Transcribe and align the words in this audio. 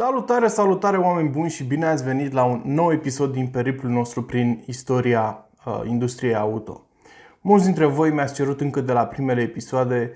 Salutare, 0.00 0.48
salutare 0.48 0.96
oameni 0.96 1.28
buni 1.28 1.50
și 1.50 1.64
bine 1.64 1.86
ați 1.86 2.04
venit 2.04 2.32
la 2.32 2.44
un 2.44 2.62
nou 2.64 2.92
episod 2.92 3.32
din 3.32 3.46
periplul 3.46 3.92
nostru 3.92 4.22
prin 4.22 4.62
istoria 4.66 5.46
uh, 5.64 5.80
industriei 5.84 6.34
auto. 6.34 6.86
Mulți 7.40 7.64
dintre 7.64 7.84
voi 7.84 8.10
mi-ați 8.10 8.34
cerut 8.34 8.60
încă 8.60 8.80
de 8.80 8.92
la 8.92 9.04
primele 9.04 9.40
episoade 9.40 10.12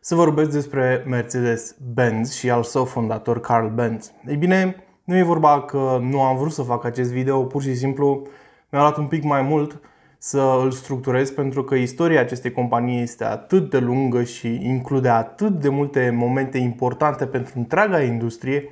să 0.00 0.14
vorbesc 0.14 0.50
despre 0.50 1.04
Mercedes-Benz 1.06 2.32
și 2.32 2.50
al 2.50 2.62
său 2.62 2.84
fondator 2.84 3.40
Carl 3.40 3.66
Benz. 3.66 4.12
Ei 4.26 4.36
bine, 4.36 4.76
nu 5.04 5.16
e 5.16 5.22
vorba 5.22 5.62
că 5.62 5.98
nu 6.00 6.22
am 6.22 6.36
vrut 6.36 6.52
să 6.52 6.62
fac 6.62 6.84
acest 6.84 7.12
video, 7.12 7.44
pur 7.44 7.62
și 7.62 7.74
simplu 7.74 8.26
mi-a 8.70 8.80
luat 8.80 8.96
un 8.96 9.06
pic 9.06 9.22
mai 9.22 9.42
mult 9.42 9.80
să 10.18 10.60
îl 10.62 10.70
structurez 10.70 11.30
pentru 11.30 11.64
că 11.64 11.74
istoria 11.74 12.20
acestei 12.20 12.52
companii 12.52 13.02
este 13.02 13.24
atât 13.24 13.70
de 13.70 13.78
lungă 13.78 14.22
și 14.22 14.60
include 14.62 15.08
atât 15.08 15.60
de 15.60 15.68
multe 15.68 16.10
momente 16.16 16.58
importante 16.58 17.26
pentru 17.26 17.52
întreaga 17.56 18.02
industrie 18.02 18.68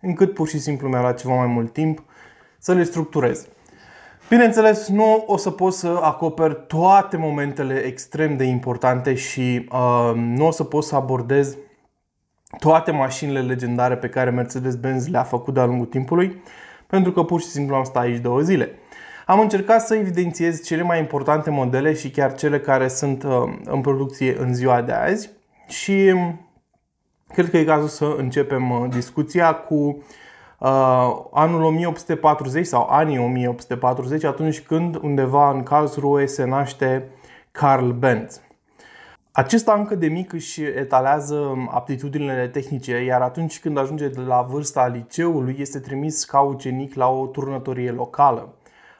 încât 0.00 0.34
pur 0.34 0.48
și 0.48 0.58
simplu 0.58 0.88
mi-a 0.88 1.00
luat 1.00 1.20
ceva 1.20 1.34
mai 1.34 1.46
mult 1.46 1.72
timp 1.72 2.04
să 2.58 2.72
le 2.72 2.82
structurez. 2.82 3.48
Bineînțeles, 4.28 4.88
nu 4.88 5.24
o 5.26 5.36
să 5.36 5.50
pot 5.50 5.72
să 5.72 5.98
acoper 6.02 6.52
toate 6.52 7.16
momentele 7.16 7.74
extrem 7.74 8.36
de 8.36 8.44
importante 8.44 9.14
și 9.14 9.68
uh, 9.72 10.12
nu 10.14 10.46
o 10.46 10.50
să 10.50 10.64
pot 10.64 10.84
să 10.84 10.94
abordez 10.94 11.56
toate 12.58 12.90
mașinile 12.90 13.40
legendare 13.40 13.96
pe 13.96 14.08
care 14.08 14.30
Mercedes-Benz 14.30 15.08
le-a 15.08 15.22
făcut 15.22 15.54
de-a 15.54 15.64
lungul 15.64 15.86
timpului, 15.86 16.42
pentru 16.86 17.12
că 17.12 17.22
pur 17.22 17.40
și 17.40 17.46
simplu 17.46 17.74
am 17.74 17.84
stat 17.84 18.02
aici 18.02 18.20
două 18.20 18.40
zile. 18.40 18.70
Am 19.26 19.40
încercat 19.40 19.86
să 19.86 19.94
evidențiez 19.94 20.62
cele 20.62 20.82
mai 20.82 20.98
importante 20.98 21.50
modele 21.50 21.94
și 21.94 22.10
chiar 22.10 22.34
cele 22.34 22.60
care 22.60 22.88
sunt 22.88 23.22
uh, 23.22 23.30
în 23.64 23.80
producție 23.80 24.36
în 24.38 24.54
ziua 24.54 24.82
de 24.82 24.92
azi 24.92 25.30
și 25.68 26.14
Cred 27.32 27.50
că 27.50 27.56
e 27.56 27.64
cazul 27.64 27.88
să 27.88 28.14
începem 28.16 28.70
uh, 28.70 28.88
discuția 28.90 29.54
cu 29.54 29.74
uh, 30.58 31.16
anul 31.32 31.62
1840 31.62 32.66
sau 32.66 32.86
anii 32.90 33.18
1840, 33.18 34.24
atunci 34.24 34.60
când 34.60 34.96
undeva 35.02 35.50
în 35.50 35.62
Karlsruhe 35.62 36.26
se 36.26 36.44
naște 36.44 37.08
Carl 37.52 37.88
Benz. 37.90 38.40
Acesta 39.32 39.72
încă 39.72 39.94
de 39.94 40.06
mic 40.06 40.32
își 40.32 40.62
etalează 40.62 41.68
aptitudinile 41.70 42.48
tehnice, 42.48 43.04
iar 43.04 43.20
atunci 43.20 43.60
când 43.60 43.78
ajunge 43.78 44.08
de 44.08 44.20
la 44.20 44.46
vârsta 44.50 44.86
liceului, 44.86 45.56
este 45.58 45.78
trimis 45.78 46.24
ca 46.24 46.40
ucenic 46.40 46.94
la 46.94 47.08
o 47.08 47.26
turnătorie 47.26 47.90
locală. 47.90 48.54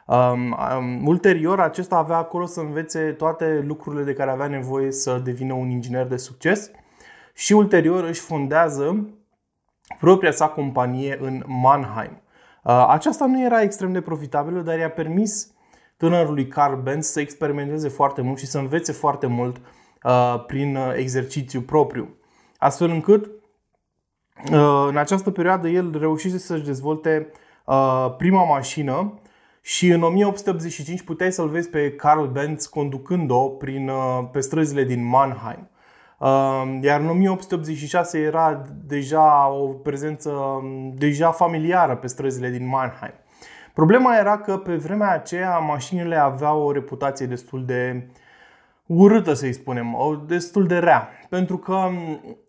Um, 0.07 0.57
um, 0.79 1.07
ulterior, 1.07 1.61
acesta 1.61 1.97
avea 1.97 2.17
acolo 2.17 2.47
să 2.47 2.61
învețe 2.61 3.01
toate 3.01 3.65
lucrurile 3.67 4.03
de 4.03 4.13
care 4.13 4.31
avea 4.31 4.47
nevoie 4.47 4.93
să 4.93 5.21
devină 5.25 5.55
un 5.55 5.71
inginer 5.71 6.07
de 6.07 6.17
succes 6.17 6.71
și 7.41 7.53
ulterior 7.53 8.05
își 8.05 8.21
fondează 8.21 9.09
propria 9.99 10.31
sa 10.31 10.49
companie 10.49 11.19
în 11.21 11.43
Mannheim. 11.47 12.23
Uh, 12.65 12.87
aceasta 12.89 13.27
nu 13.27 13.45
era 13.45 13.63
extrem 13.63 13.93
de 13.93 14.01
profitabilă, 14.01 14.61
dar 14.61 14.79
i-a 14.79 14.91
permis 14.91 15.55
tânărului 15.97 16.47
Carl 16.47 16.75
Benz 16.75 17.07
să 17.07 17.21
experimenteze 17.21 17.89
foarte 17.89 18.21
mult 18.21 18.39
și 18.39 18.47
să 18.47 18.59
învețe 18.59 18.93
foarte 18.93 19.27
mult 19.27 19.61
uh, 20.05 20.45
prin 20.47 20.77
uh, 20.77 20.93
exercițiu 20.97 21.61
propriu. 21.61 22.17
Astfel 22.57 22.91
încât 22.91 23.31
în 24.89 24.97
această 24.97 25.31
perioadă 25.31 25.69
el 25.69 25.99
reușise 25.99 26.39
să-și 26.39 26.65
dezvolte 26.65 27.31
prima 28.17 28.45
mașină 28.45 29.21
și 29.61 29.89
în 29.89 30.03
1885 30.03 31.03
puteai 31.03 31.33
să-l 31.33 31.49
vezi 31.49 31.69
pe 31.69 31.93
Carl 31.93 32.25
Benz 32.25 32.67
conducând-o 32.67 33.49
prin, 33.49 33.91
pe 34.33 34.41
străzile 34.41 34.85
din 34.85 35.05
Mannheim. 35.05 35.70
Iar 36.81 37.01
în 37.01 37.09
1886 37.09 38.19
era 38.19 38.63
deja 38.87 39.49
o 39.49 39.67
prezență 39.67 40.33
deja 40.95 41.31
familiară 41.31 41.97
pe 41.97 42.07
străzile 42.07 42.49
din 42.49 42.69
Mannheim. 42.69 43.15
Problema 43.75 44.17
era 44.17 44.39
că 44.39 44.57
pe 44.57 44.75
vremea 44.75 45.11
aceea 45.11 45.59
mașinile 45.59 46.17
aveau 46.17 46.63
o 46.63 46.73
reputație 46.73 47.27
destul 47.27 47.65
de 47.65 48.07
urâtă, 48.87 49.33
să-i 49.33 49.53
spunem, 49.53 49.97
destul 50.27 50.67
de 50.67 50.79
rea. 50.79 51.09
Pentru 51.29 51.57
că 51.57 51.89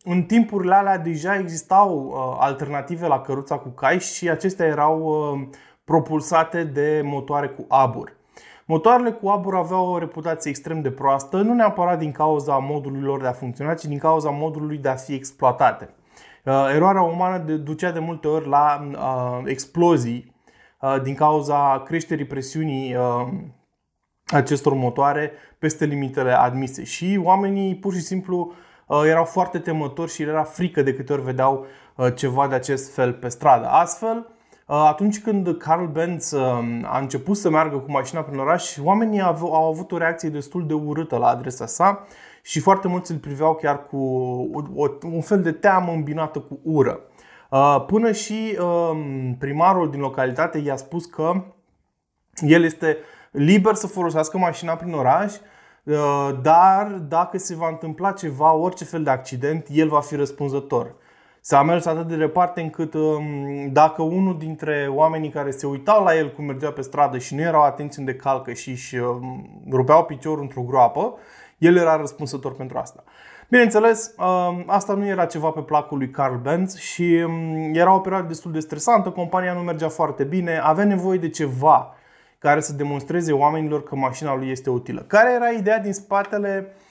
în 0.04 0.24
timpurile 0.24 0.76
alea 0.76 0.98
deja 0.98 1.36
existau 1.36 2.06
uh, 2.06 2.38
alternative 2.40 3.08
la 3.08 3.22
căruța 3.22 3.58
cu 3.58 3.70
cai 3.70 4.00
și 4.00 4.30
acestea 4.30 4.66
erau 4.66 5.02
uh, 5.02 5.48
propulsate 5.84 6.64
de 6.64 7.02
motoare 7.04 7.48
cu 7.48 7.66
abur. 7.68 8.20
Motoarele 8.72 9.12
cu 9.12 9.28
abur 9.28 9.56
aveau 9.56 9.88
o 9.88 9.98
reputație 9.98 10.50
extrem 10.50 10.82
de 10.82 10.92
proastă, 10.92 11.38
nu 11.42 11.54
neapărat 11.54 12.00
din 12.00 12.12
cauza 12.12 12.58
modului 12.58 13.02
lor 13.02 13.22
de 13.22 13.28
a 13.28 13.32
funcționa, 13.32 13.74
ci 13.74 13.86
din 13.86 13.98
cauza 13.98 14.30
modului 14.30 14.78
de 14.78 14.90
a 14.90 14.96
fi 14.96 15.14
exploatate. 15.14 15.90
Uh, 16.46 16.72
eroarea 16.74 17.02
umană 17.02 17.38
ducea 17.38 17.92
de 17.92 18.00
multe 18.00 18.28
ori 18.28 18.48
la 18.48 18.90
uh, 18.92 19.42
explozii 19.46 20.36
uh, 20.82 21.02
din 21.02 21.16
cauza 21.16 21.82
creșterii 21.86 22.26
presiunii 22.26 22.96
acestor 24.26 24.74
motoare 24.74 25.32
peste 25.60 25.86
limitele 25.86 26.32
admise 26.32 26.84
și 26.84 27.20
oamenii 27.24 27.76
pur 27.76 27.94
și 27.94 28.02
simplu 28.02 28.54
erau 29.06 29.24
foarte 29.24 29.60
temători 29.60 30.12
și 30.12 30.22
era 30.22 30.44
frică 30.44 30.82
de 30.82 30.94
câte 30.94 31.14
ori 31.14 31.22
vedeau 31.22 31.66
ceva 32.16 32.48
de 32.48 32.56
acest 32.56 32.94
fel 32.94 33.14
pe 33.14 33.28
stradă. 33.28 33.68
Astfel, 33.68 34.18
Uh, 34.18 34.31
atunci 34.76 35.22
când 35.22 35.58
Carl 35.58 35.86
Benz 35.86 36.32
uh, 36.32 36.42
a 36.84 37.00
început 37.00 37.38
să 37.38 37.50
meargă 37.50 37.78
cu 37.78 37.92
mașina 37.92 38.22
prin 38.22 38.40
oraș, 38.40 38.78
oamenii 38.84 39.22
au 39.22 39.70
avut 39.70 39.92
o 39.92 39.98
reacție 39.98 40.30
destul 40.30 40.68
de 40.68 40.74
urâtă 40.74 41.18
la 41.18 41.28
adresa 41.28 41.66
sa 41.66 42.06
și 42.42 42.60
foarte 42.60 42.88
mulți 42.88 43.12
îl 43.12 43.18
priveau 43.18 43.56
chiar 43.56 43.86
cu 43.86 43.98
un 45.04 45.22
fel 45.22 45.42
de 45.42 45.52
teamă 45.52 45.92
îmbinată 45.92 46.40
cu 46.40 46.60
ură. 46.64 47.00
Uh, 47.50 47.84
până 47.88 48.12
și 48.12 48.58
um, 48.60 49.36
primarul 49.40 49.90
din 49.90 50.00
localitate 50.00 50.58
i-a 50.58 50.76
spus 50.76 51.06
că 51.06 51.44
el 52.42 52.64
este 52.64 52.98
liber 53.32 53.74
să 53.74 53.88
folosească 53.88 54.38
mașina 54.38 54.76
prin 54.76 54.94
oraș, 54.94 55.34
dar 56.42 56.88
dacă 56.88 57.38
se 57.38 57.56
va 57.56 57.68
întâmpla 57.68 58.12
ceva, 58.12 58.54
orice 58.54 58.84
fel 58.84 59.04
de 59.04 59.10
accident, 59.10 59.68
el 59.70 59.88
va 59.88 60.00
fi 60.00 60.16
răspunzător. 60.16 60.96
S-a 61.44 61.64
mers 61.64 61.86
atât 61.86 62.08
de 62.08 62.16
departe 62.16 62.62
încât 62.62 62.94
um, 62.94 63.24
dacă 63.72 64.02
unul 64.02 64.38
dintre 64.38 64.88
oamenii 64.90 65.30
care 65.30 65.52
se 65.52 65.66
uitau 65.68 66.04
la 66.04 66.16
el 66.16 66.34
cum 66.34 66.46
mergea 66.46 66.72
pe 66.72 66.82
stradă 66.82 67.18
și 67.18 67.36
nu 67.36 67.42
erau 67.42 67.62
atenți 67.62 68.00
unde 68.00 68.16
calcă 68.16 68.54
și 68.54 68.70
își 68.70 68.96
um, 68.96 69.50
rupeau 69.72 70.04
piciorul 70.06 70.42
într-o 70.42 70.62
groapă, 70.62 71.14
el 71.58 71.76
era 71.76 71.96
răspunsător 71.96 72.56
pentru 72.56 72.78
asta. 72.78 73.04
Bineînțeles, 73.50 74.14
um, 74.18 74.64
asta 74.68 74.94
nu 74.94 75.06
era 75.06 75.26
ceva 75.26 75.50
pe 75.50 75.62
placul 75.62 75.98
lui 75.98 76.10
Carl 76.10 76.36
Benz 76.36 76.78
și 76.78 77.26
era 77.74 77.96
o 77.96 78.00
perioadă 78.00 78.28
destul 78.28 78.52
de 78.52 78.60
stresantă, 78.60 79.10
compania 79.10 79.54
nu 79.54 79.60
mergea 79.60 79.90
foarte 79.90 80.24
bine, 80.24 80.60
avea 80.64 80.86
nevoie 80.86 81.18
de 81.18 81.30
ceva 81.30 81.96
care 82.40 82.60
să 82.60 82.74
demonstreze 82.74 83.32
oamenilor 83.32 83.84
că 83.84 83.96
mașina 83.96 84.36
lui 84.36 84.50
este 84.50 84.70
utilă. 84.70 85.02
Care 85.08 85.34
era 85.34 85.50
ideea 85.50 85.80
din 85.80 85.94
spatele 85.94 86.68
uh, 86.68 86.91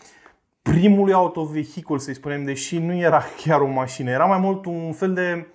primului 0.63 1.13
autovehicul, 1.13 1.99
să-i 1.99 2.15
spunem, 2.15 2.45
deși 2.45 2.79
nu 2.79 2.95
era 2.95 3.23
chiar 3.37 3.61
o 3.61 3.67
mașină, 3.67 4.11
era 4.11 4.25
mai 4.25 4.39
mult 4.39 4.65
un 4.65 4.93
fel 4.93 5.15
de 5.15 5.47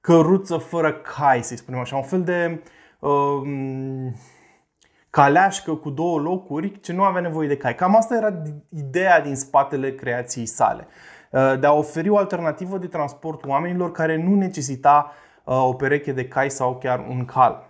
căruță 0.00 0.56
fără 0.56 0.92
cai, 0.92 1.42
să-i 1.42 1.56
spunem 1.56 1.80
așa, 1.80 1.96
un 1.96 2.02
fel 2.02 2.22
de 2.22 2.62
uh, 2.98 3.40
caleașcă 5.10 5.74
cu 5.74 5.90
două 5.90 6.18
locuri 6.18 6.80
ce 6.80 6.92
nu 6.92 7.02
avea 7.02 7.20
nevoie 7.20 7.48
de 7.48 7.56
cai. 7.56 7.74
Cam 7.74 7.96
asta 7.96 8.16
era 8.16 8.42
ideea 8.68 9.20
din 9.20 9.36
spatele 9.36 9.94
creației 9.94 10.46
sale. 10.46 10.86
Uh, 11.30 11.58
de 11.60 11.66
a 11.66 11.72
oferi 11.72 12.08
o 12.08 12.16
alternativă 12.16 12.78
de 12.78 12.86
transport 12.86 13.44
oamenilor 13.44 13.92
care 13.92 14.22
nu 14.22 14.34
necesita 14.34 15.12
uh, 15.44 15.64
o 15.64 15.72
pereche 15.72 16.12
de 16.12 16.28
cai 16.28 16.50
sau 16.50 16.76
chiar 16.76 17.06
un 17.08 17.24
cal. 17.24 17.66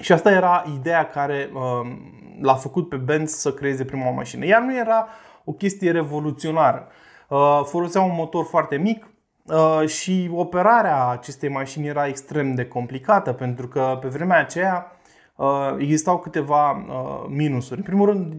Și 0.00 0.12
asta 0.12 0.30
era 0.30 0.64
ideea 0.74 1.08
care 1.08 1.50
uh, 1.54 1.96
l-a 2.40 2.54
făcut 2.54 2.88
pe 2.88 2.96
Benz 2.96 3.32
să 3.32 3.52
creeze 3.52 3.84
prima 3.84 4.10
mașină. 4.10 4.44
Ea 4.44 4.58
nu 4.58 4.76
era 4.76 5.08
o 5.46 5.52
chestie 5.52 5.90
revoluționară. 5.90 6.88
Uh, 7.28 7.60
folosea 7.64 8.00
un 8.00 8.14
motor 8.14 8.44
foarte 8.44 8.76
mic 8.76 9.06
uh, 9.44 9.88
și 9.88 10.30
operarea 10.34 11.08
acestei 11.08 11.48
mașini 11.48 11.86
era 11.86 12.06
extrem 12.06 12.54
de 12.54 12.66
complicată 12.66 13.32
pentru 13.32 13.68
că 13.68 13.98
pe 14.00 14.08
vremea 14.08 14.38
aceea 14.38 14.92
uh, 15.36 15.74
existau 15.78 16.18
câteva 16.18 16.84
minusuri. 17.28 17.78
În 17.78 17.84
primul 17.84 18.06
rând, 18.06 18.34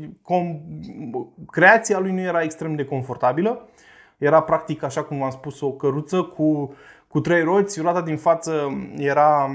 creația 1.51 1.99
lui 1.99 2.11
nu 2.11 2.19
era 2.19 2.41
extrem 2.41 2.75
de 2.75 2.85
confortabilă. 2.85 3.69
Era 4.17 4.41
practic, 4.41 4.83
așa 4.83 5.03
cum 5.03 5.17
v-am 5.17 5.29
spus, 5.29 5.61
o 5.61 5.71
căruță 5.71 6.21
cu, 6.21 6.73
cu 7.07 7.19
trei 7.19 7.43
roți. 7.43 7.81
Roata 7.81 8.01
din 8.01 8.17
față 8.17 8.77
era 8.97 9.51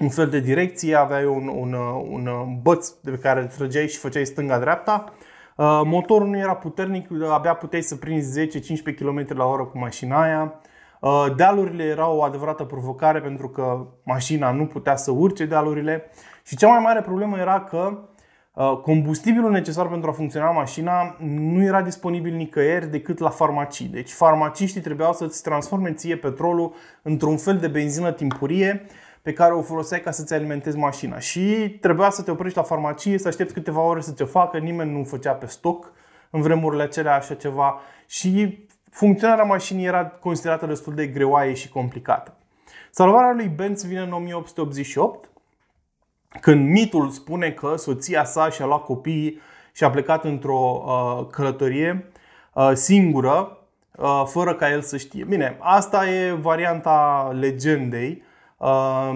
un 0.00 0.08
fel 0.08 0.28
de 0.28 0.40
direcție, 0.40 0.94
aveai 0.94 1.24
un, 1.24 1.48
un, 1.48 1.72
un 2.10 2.58
băț 2.62 2.88
de 2.88 3.10
care 3.10 3.40
îl 3.40 3.46
trăgeai 3.46 3.88
și 3.88 3.98
făceai 3.98 4.24
stânga-dreapta. 4.24 5.12
Uh, 5.56 5.80
motorul 5.84 6.28
nu 6.28 6.38
era 6.38 6.54
puternic, 6.54 7.08
abia 7.30 7.54
puteai 7.54 7.82
să 7.82 7.96
prinzi 7.96 8.48
10-15 8.48 8.94
km 8.96 9.26
la 9.28 9.44
oră 9.44 9.64
cu 9.64 9.78
mașina 9.78 10.22
aia. 10.22 10.60
Uh, 11.00 11.26
dealurile 11.36 11.84
erau 11.84 12.16
o 12.16 12.22
adevărată 12.22 12.64
provocare 12.64 13.20
pentru 13.20 13.48
că 13.48 13.86
mașina 14.02 14.50
nu 14.50 14.66
putea 14.66 14.96
să 14.96 15.10
urce 15.10 15.46
dealurile. 15.46 16.10
Și 16.44 16.56
cea 16.56 16.68
mai 16.68 16.78
mare 16.82 17.00
problemă 17.00 17.38
era 17.38 17.60
că 17.60 17.98
uh, 18.52 18.78
combustibilul 18.82 19.50
necesar 19.50 19.88
pentru 19.88 20.10
a 20.10 20.12
funcționa 20.12 20.50
mașina 20.50 21.16
nu 21.20 21.62
era 21.62 21.82
disponibil 21.82 22.34
nicăieri 22.34 22.90
decât 22.90 23.18
la 23.18 23.30
farmacii. 23.30 23.86
Deci 23.86 24.10
farmaciștii 24.10 24.80
trebuiau 24.80 25.12
să-ți 25.12 25.42
transforme 25.42 25.92
ție 25.92 26.16
petrolul 26.16 26.74
într-un 27.02 27.36
fel 27.36 27.58
de 27.58 27.68
benzină 27.68 28.12
timpurie 28.12 28.86
pe 29.24 29.32
care 29.32 29.54
o 29.54 29.62
foloseai 29.62 30.00
ca 30.00 30.10
să-ți 30.10 30.34
alimentezi 30.34 30.76
mașina. 30.76 31.18
Și 31.18 31.76
trebuia 31.80 32.10
să 32.10 32.22
te 32.22 32.30
oprești 32.30 32.56
la 32.56 32.62
farmacie, 32.64 33.18
să 33.18 33.28
aștepți 33.28 33.54
câteva 33.54 33.80
ore 33.80 34.00
să 34.00 34.12
te 34.12 34.24
facă, 34.24 34.58
nimeni 34.58 34.92
nu 34.92 35.04
făcea 35.04 35.32
pe 35.32 35.46
stoc 35.46 35.92
în 36.30 36.40
vremurile 36.40 36.82
acelea 36.82 37.14
așa 37.14 37.34
ceva 37.34 37.80
și 38.06 38.64
funcționarea 38.90 39.44
mașinii 39.44 39.86
era 39.86 40.06
considerată 40.06 40.66
destul 40.66 40.94
de 40.94 41.06
greoaie 41.06 41.54
și 41.54 41.68
complicată. 41.68 42.36
Salvarea 42.90 43.32
lui 43.32 43.48
Benz 43.48 43.84
vine 43.84 44.00
în 44.00 44.12
1888, 44.12 45.28
când 46.40 46.68
mitul 46.68 47.08
spune 47.10 47.50
că 47.50 47.76
soția 47.76 48.24
sa 48.24 48.50
și-a 48.50 48.66
luat 48.66 48.84
copiii 48.84 49.40
și 49.72 49.84
a 49.84 49.90
plecat 49.90 50.24
într-o 50.24 50.84
uh, 50.86 51.26
călătorie 51.30 52.10
uh, 52.52 52.70
singură, 52.74 53.58
uh, 53.96 54.22
fără 54.26 54.54
ca 54.54 54.70
el 54.70 54.82
să 54.82 54.96
știe. 54.96 55.24
Bine, 55.24 55.56
asta 55.60 56.08
e 56.08 56.32
varianta 56.32 57.30
legendei. 57.38 58.22
Uh, 58.64 59.10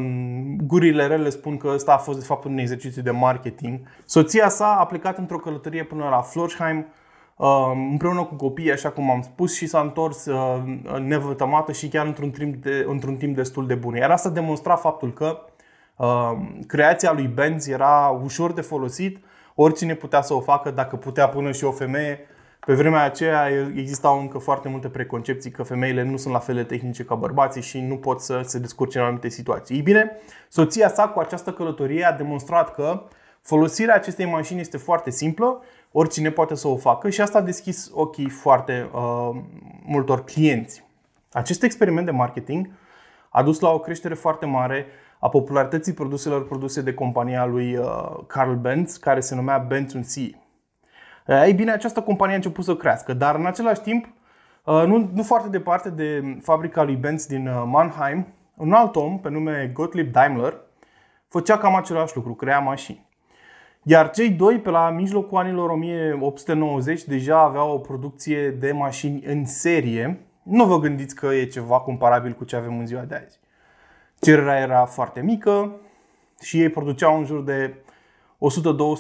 gurile 0.67 1.07
rele 1.07 1.29
spun 1.29 1.57
că 1.57 1.71
ăsta 1.75 1.93
a 1.93 1.97
fost 1.97 2.19
de 2.19 2.25
fapt 2.25 2.45
un 2.45 2.59
exercițiu 2.59 3.03
de 3.03 3.11
marketing. 3.11 3.81
Soția 4.05 4.49
sa 4.49 4.77
a 4.79 4.87
plecat 4.87 5.19
într-o 5.19 5.39
călătorie 5.39 5.85
până 5.85 6.09
la 6.09 6.21
Florsheim, 6.21 6.87
împreună 7.91 8.25
cu 8.25 8.35
copiii, 8.35 8.73
așa 8.73 8.91
cum 8.91 9.11
am 9.11 9.21
spus, 9.23 9.55
și 9.55 9.67
s-a 9.67 9.81
întors 9.81 10.27
uh, 10.27 10.63
nevătămată 10.99 11.73
și 11.73 11.89
chiar 11.89 12.07
într-un 12.07 12.31
timp, 12.31 12.63
de, 12.63 12.85
într-un 12.89 13.17
timp 13.17 13.37
destul 13.37 13.67
de 13.67 13.75
bun. 13.75 13.95
Iar 13.95 14.11
asta 14.11 14.29
demonstra 14.29 14.77
faptul 14.77 15.13
că 15.13 15.39
uh, 15.97 16.33
creația 16.67 17.13
lui 17.13 17.27
Benz 17.27 17.69
era 17.69 18.21
ușor 18.23 18.53
de 18.53 18.61
folosit, 18.61 19.25
oricine 19.55 19.95
putea 19.95 20.23
să 20.23 20.35
o 20.35 20.41
facă, 20.41 20.71
dacă 20.71 20.97
putea 20.97 21.29
până 21.29 21.53
și 21.53 21.65
o 21.65 21.71
femeie. 21.71 22.21
Pe 22.69 22.75
vremea 22.75 23.03
aceea 23.03 23.49
existau 23.75 24.21
încă 24.21 24.39
foarte 24.39 24.69
multe 24.69 24.89
preconcepții 24.89 25.51
că 25.51 25.63
femeile 25.63 26.03
nu 26.03 26.17
sunt 26.17 26.33
la 26.33 26.39
fel 26.39 26.55
de 26.55 26.63
tehnice 26.63 27.05
ca 27.05 27.15
bărbații 27.15 27.63
și 27.63 27.81
nu 27.81 27.97
pot 27.97 28.21
să 28.21 28.41
se 28.45 28.59
descurce 28.59 28.99
în 28.99 29.05
anumite 29.05 29.29
situații. 29.29 29.77
Ei 29.77 29.83
bine, 29.83 30.11
soția 30.49 30.89
sa 30.89 31.09
cu 31.09 31.19
această 31.19 31.53
călătorie 31.53 32.05
a 32.05 32.13
demonstrat 32.13 32.75
că 32.75 33.03
folosirea 33.41 33.95
acestei 33.95 34.27
mașini 34.27 34.61
este 34.61 34.77
foarte 34.77 35.11
simplă 35.11 35.63
oricine 35.93 36.31
poate 36.31 36.55
să 36.55 36.69
o 36.69 36.77
facă 36.77 37.11
și 37.11 37.21
asta 37.21 37.39
a 37.39 37.43
deschis 37.43 37.91
ochii 37.95 38.29
foarte 38.29 38.91
uh, 38.93 39.31
multor 39.85 40.25
clienți. 40.25 40.85
Acest 41.33 41.63
experiment 41.63 42.07
de 42.07 42.13
marketing 42.13 42.71
a 43.29 43.43
dus 43.43 43.61
la 43.61 43.71
o 43.71 43.79
creștere 43.79 44.15
foarte 44.15 44.47
mare 44.47 44.87
a 45.19 45.29
popularității 45.29 45.93
produselor 45.93 46.47
produse 46.47 46.81
de 46.81 46.95
compania 46.95 47.45
lui 47.45 47.77
uh, 47.77 48.19
Carl 48.27 48.53
Benz, 48.53 48.97
care 48.97 49.21
se 49.21 49.35
numea 49.35 49.59
Benz 49.59 49.93
C. 49.93 50.47
Ei 51.29 51.53
bine, 51.53 51.71
această 51.71 52.01
companie 52.01 52.33
a 52.33 52.37
început 52.37 52.65
să 52.65 52.77
crească, 52.77 53.13
dar 53.13 53.35
în 53.35 53.47
același 53.47 53.81
timp, 53.81 54.05
uh, 54.65 54.83
nu, 54.87 55.11
nu 55.15 55.23
foarte 55.23 55.49
departe 55.49 55.91
de 55.91 56.39
fabrica 56.43 56.83
lui 56.83 56.95
Benz 56.95 57.27
din 57.27 57.47
uh, 57.47 57.63
Mannheim, 57.67 58.27
un 58.55 58.73
alt 58.73 58.97
om 58.97 59.21
pe 59.21 59.29
nume 59.29 59.71
Gottlieb 59.73 60.13
Daimler 60.13 60.55
făcea 61.29 61.59
cam 61.59 61.75
același 61.75 62.17
lucru, 62.17 62.35
crea 62.35 62.59
mașini. 62.59 63.07
Iar 63.83 64.11
cei 64.11 64.31
doi, 64.31 64.59
pe 64.59 64.71
la 64.71 64.91
mijlocul 64.91 65.39
anilor 65.39 65.71
1890, 65.71 67.05
deja 67.05 67.43
aveau 67.43 67.73
o 67.73 67.79
producție 67.79 68.51
de 68.51 68.73
mașini 68.73 69.23
în 69.25 69.45
serie. 69.45 70.21
Nu 70.43 70.65
vă 70.65 70.79
gândiți 70.79 71.15
că 71.15 71.27
e 71.27 71.45
ceva 71.45 71.81
comparabil 71.81 72.33
cu 72.33 72.45
ce 72.45 72.57
avem 72.57 72.79
în 72.79 72.87
ziua 72.87 73.03
de 73.03 73.15
azi. 73.15 73.39
Cererea 74.21 74.61
era 74.61 74.85
foarte 74.85 75.21
mică 75.21 75.81
și 76.41 76.61
ei 76.61 76.69
produceau 76.69 77.19
în 77.19 77.25
jur 77.25 77.43
de 77.43 77.75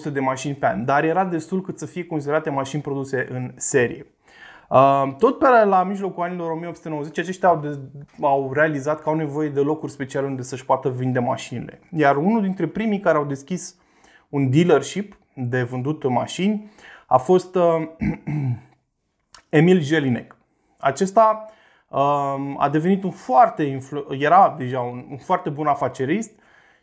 100-200 0.08 0.12
de 0.12 0.20
mașini 0.20 0.54
pe 0.54 0.66
an, 0.66 0.84
dar 0.84 1.04
era 1.04 1.24
destul 1.24 1.62
cât 1.62 1.78
să 1.78 1.86
fie 1.86 2.06
considerate 2.06 2.50
mașini 2.50 2.82
produse 2.82 3.28
în 3.30 3.52
serie. 3.56 4.06
Uh, 4.68 5.14
tot 5.18 5.38
pe 5.38 5.46
la 5.64 5.82
mijlocul 5.82 6.22
anilor 6.22 6.50
1890, 6.50 7.18
aceștia 7.18 7.48
au, 7.48 7.58
de, 7.58 7.78
au 8.20 8.52
realizat 8.52 9.02
că 9.02 9.08
au 9.08 9.14
nevoie 9.14 9.48
de 9.48 9.60
locuri 9.60 9.92
speciale 9.92 10.26
unde 10.26 10.42
să-și 10.42 10.64
poată 10.64 10.88
vinde 10.88 11.18
mașinile. 11.18 11.80
Iar 11.96 12.16
unul 12.16 12.42
dintre 12.42 12.66
primii 12.66 13.00
care 13.00 13.16
au 13.16 13.24
deschis 13.24 13.76
un 14.28 14.50
dealership 14.50 15.18
de 15.34 15.62
vândut 15.62 16.08
mașini 16.08 16.70
a 17.06 17.16
fost 17.16 17.54
uh, 17.54 17.88
Emil 19.48 19.80
Jelinek. 19.80 20.36
Acesta 20.78 21.44
uh, 21.88 21.98
a 22.56 22.68
devenit 22.72 23.02
un 23.02 23.10
foarte 23.10 23.78
era 24.10 24.54
deja 24.58 24.80
un, 24.80 25.06
un 25.10 25.16
foarte 25.16 25.50
bun 25.50 25.66
afacerist 25.66 26.30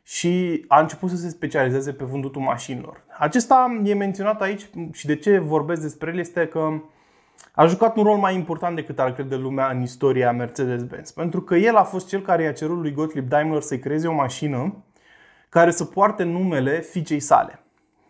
și 0.07 0.66
a 0.68 0.80
început 0.80 1.10
să 1.10 1.16
se 1.16 1.30
specializeze 1.30 1.94
pe 1.94 2.04
vândutul 2.04 2.42
mașinilor. 2.42 3.04
Acesta 3.18 3.81
e 3.84 3.94
menționat 3.94 4.42
aici 4.42 4.69
și 4.92 5.06
de 5.06 5.16
ce 5.16 5.38
vorbesc 5.38 5.81
despre 5.81 6.12
el 6.12 6.18
este 6.18 6.48
că 6.48 6.81
a 7.52 7.66
jucat 7.66 7.98
un 7.98 8.04
rol 8.04 8.18
mai 8.18 8.36
important 8.36 8.75
decât 8.75 9.00
ar 9.00 9.13
crede 9.13 9.36
lumea 9.36 9.69
în 9.69 9.81
istoria 9.81 10.31
Mercedes-Benz. 10.31 11.12
Pentru 11.12 11.42
că 11.42 11.56
el 11.56 11.75
a 11.75 11.84
fost 11.84 12.07
cel 12.07 12.22
care 12.22 12.44
i-a 12.44 12.52
cerut 12.52 12.78
lui 12.78 12.92
Gottlieb 12.92 13.28
Daimler 13.28 13.62
să 13.62 13.78
creeze 13.78 14.07
o 14.07 14.13
mașină 14.13 14.84
care 15.50 15.72
să 15.72 15.86
poarte 15.86 16.24
numele 16.24 16.80
fiicei 16.80 17.19
sale. 17.19 17.60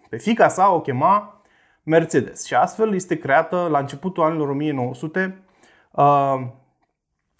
Pe 0.09 0.17
fica 0.17 0.47
sa 0.47 0.73
o 0.73 0.81
chema 0.81 1.41
Mercedes 1.83 2.45
și 2.45 2.55
astfel 2.55 2.93
este 2.93 3.17
creată 3.17 3.67
la 3.71 3.79
începutul 3.79 4.23
anilor 4.23 4.49
1900 4.49 5.43
uh, 5.91 6.41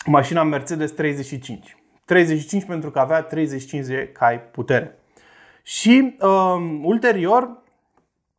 mașina 0.06 0.44
Mercedes 0.44 0.92
35. 0.92 1.78
35 2.06 2.66
pentru 2.66 2.92
că 2.92 3.00
avea 3.00 3.22
35 3.22 3.86
de 3.86 4.10
cai 4.14 4.42
putere. 4.42 5.00
Și 5.64 6.16
uh, 6.22 6.80
ulterior, 6.84 7.64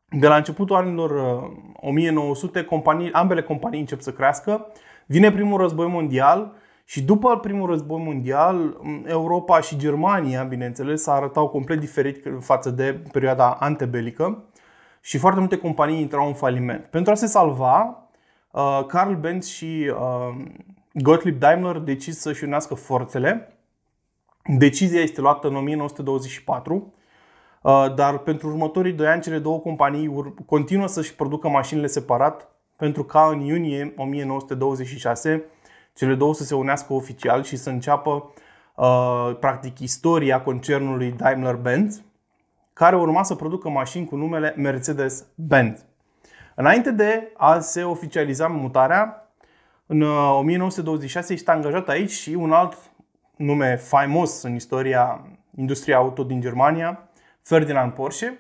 de 0.08 0.26
la 0.26 0.36
începutul 0.36 0.76
anilor 0.76 1.10
uh, 1.10 1.50
1900, 1.74 2.64
companii, 2.64 3.12
ambele 3.12 3.42
companii 3.42 3.80
încep 3.80 4.00
să 4.00 4.12
crească. 4.12 4.66
Vine 5.06 5.32
primul 5.32 5.60
război 5.60 5.86
mondial 5.86 6.54
și 6.84 7.02
după 7.02 7.38
primul 7.38 7.70
război 7.70 8.02
mondial, 8.02 8.80
Europa 9.06 9.60
și 9.60 9.76
Germania, 9.76 10.42
bineînțeles, 10.42 11.06
arătau 11.06 11.48
complet 11.48 11.80
diferit 11.80 12.26
față 12.40 12.70
de 12.70 13.02
perioada 13.12 13.56
antebelică 13.60 14.44
și 15.00 15.18
foarte 15.18 15.40
multe 15.40 15.58
companii 15.58 16.00
intrau 16.00 16.26
în 16.26 16.34
faliment. 16.34 16.84
Pentru 16.84 17.12
a 17.12 17.14
se 17.14 17.26
salva, 17.26 18.08
uh, 18.50 18.84
Carl 18.86 19.12
Benz 19.12 19.46
și 19.46 19.92
uh, 19.94 20.44
Gottlieb 20.92 21.38
Daimler 21.38 21.78
decis 21.78 22.18
să-și 22.18 22.44
unească 22.44 22.74
forțele. 22.74 23.55
Decizia 24.48 25.00
este 25.00 25.20
luată 25.20 25.48
în 25.48 25.56
1924, 25.56 26.92
uh, 27.62 27.94
dar 27.94 28.18
pentru 28.18 28.48
următorii 28.48 28.92
doi 28.92 29.06
ani 29.06 29.22
cele 29.22 29.38
două 29.38 29.58
companii 29.58 30.34
continuă 30.46 30.86
să-și 30.86 31.14
producă 31.14 31.48
mașinile 31.48 31.86
separat 31.86 32.48
pentru 32.76 33.04
ca 33.04 33.28
în 33.32 33.40
iunie 33.40 33.94
1926 33.96 35.44
cele 35.94 36.14
două 36.14 36.34
să 36.34 36.44
se 36.44 36.54
unească 36.54 36.92
oficial 36.92 37.42
și 37.42 37.56
să 37.56 37.70
înceapă 37.70 38.32
uh, 38.74 39.36
practic 39.40 39.78
istoria 39.78 40.42
concernului 40.42 41.10
Daimler-Benz, 41.10 42.02
care 42.72 42.96
urma 42.96 43.22
să 43.22 43.34
producă 43.34 43.68
mașini 43.68 44.06
cu 44.06 44.16
numele 44.16 44.54
Mercedes-Benz. 44.56 45.84
Înainte 46.54 46.90
de 46.90 47.32
a 47.36 47.58
se 47.58 47.82
oficializa 47.82 48.46
mutarea, 48.46 49.30
în 49.86 50.02
1926 50.02 51.32
uh, 51.32 51.38
este 51.38 51.50
angajat 51.50 51.88
aici 51.88 52.10
și 52.10 52.30
un 52.30 52.52
alt 52.52 52.76
nume 53.36 53.76
faimos 53.76 54.42
în 54.42 54.54
istoria 54.54 55.26
industriei 55.56 55.96
auto 55.96 56.22
din 56.24 56.40
Germania, 56.40 57.08
Ferdinand 57.42 57.92
Porsche. 57.92 58.38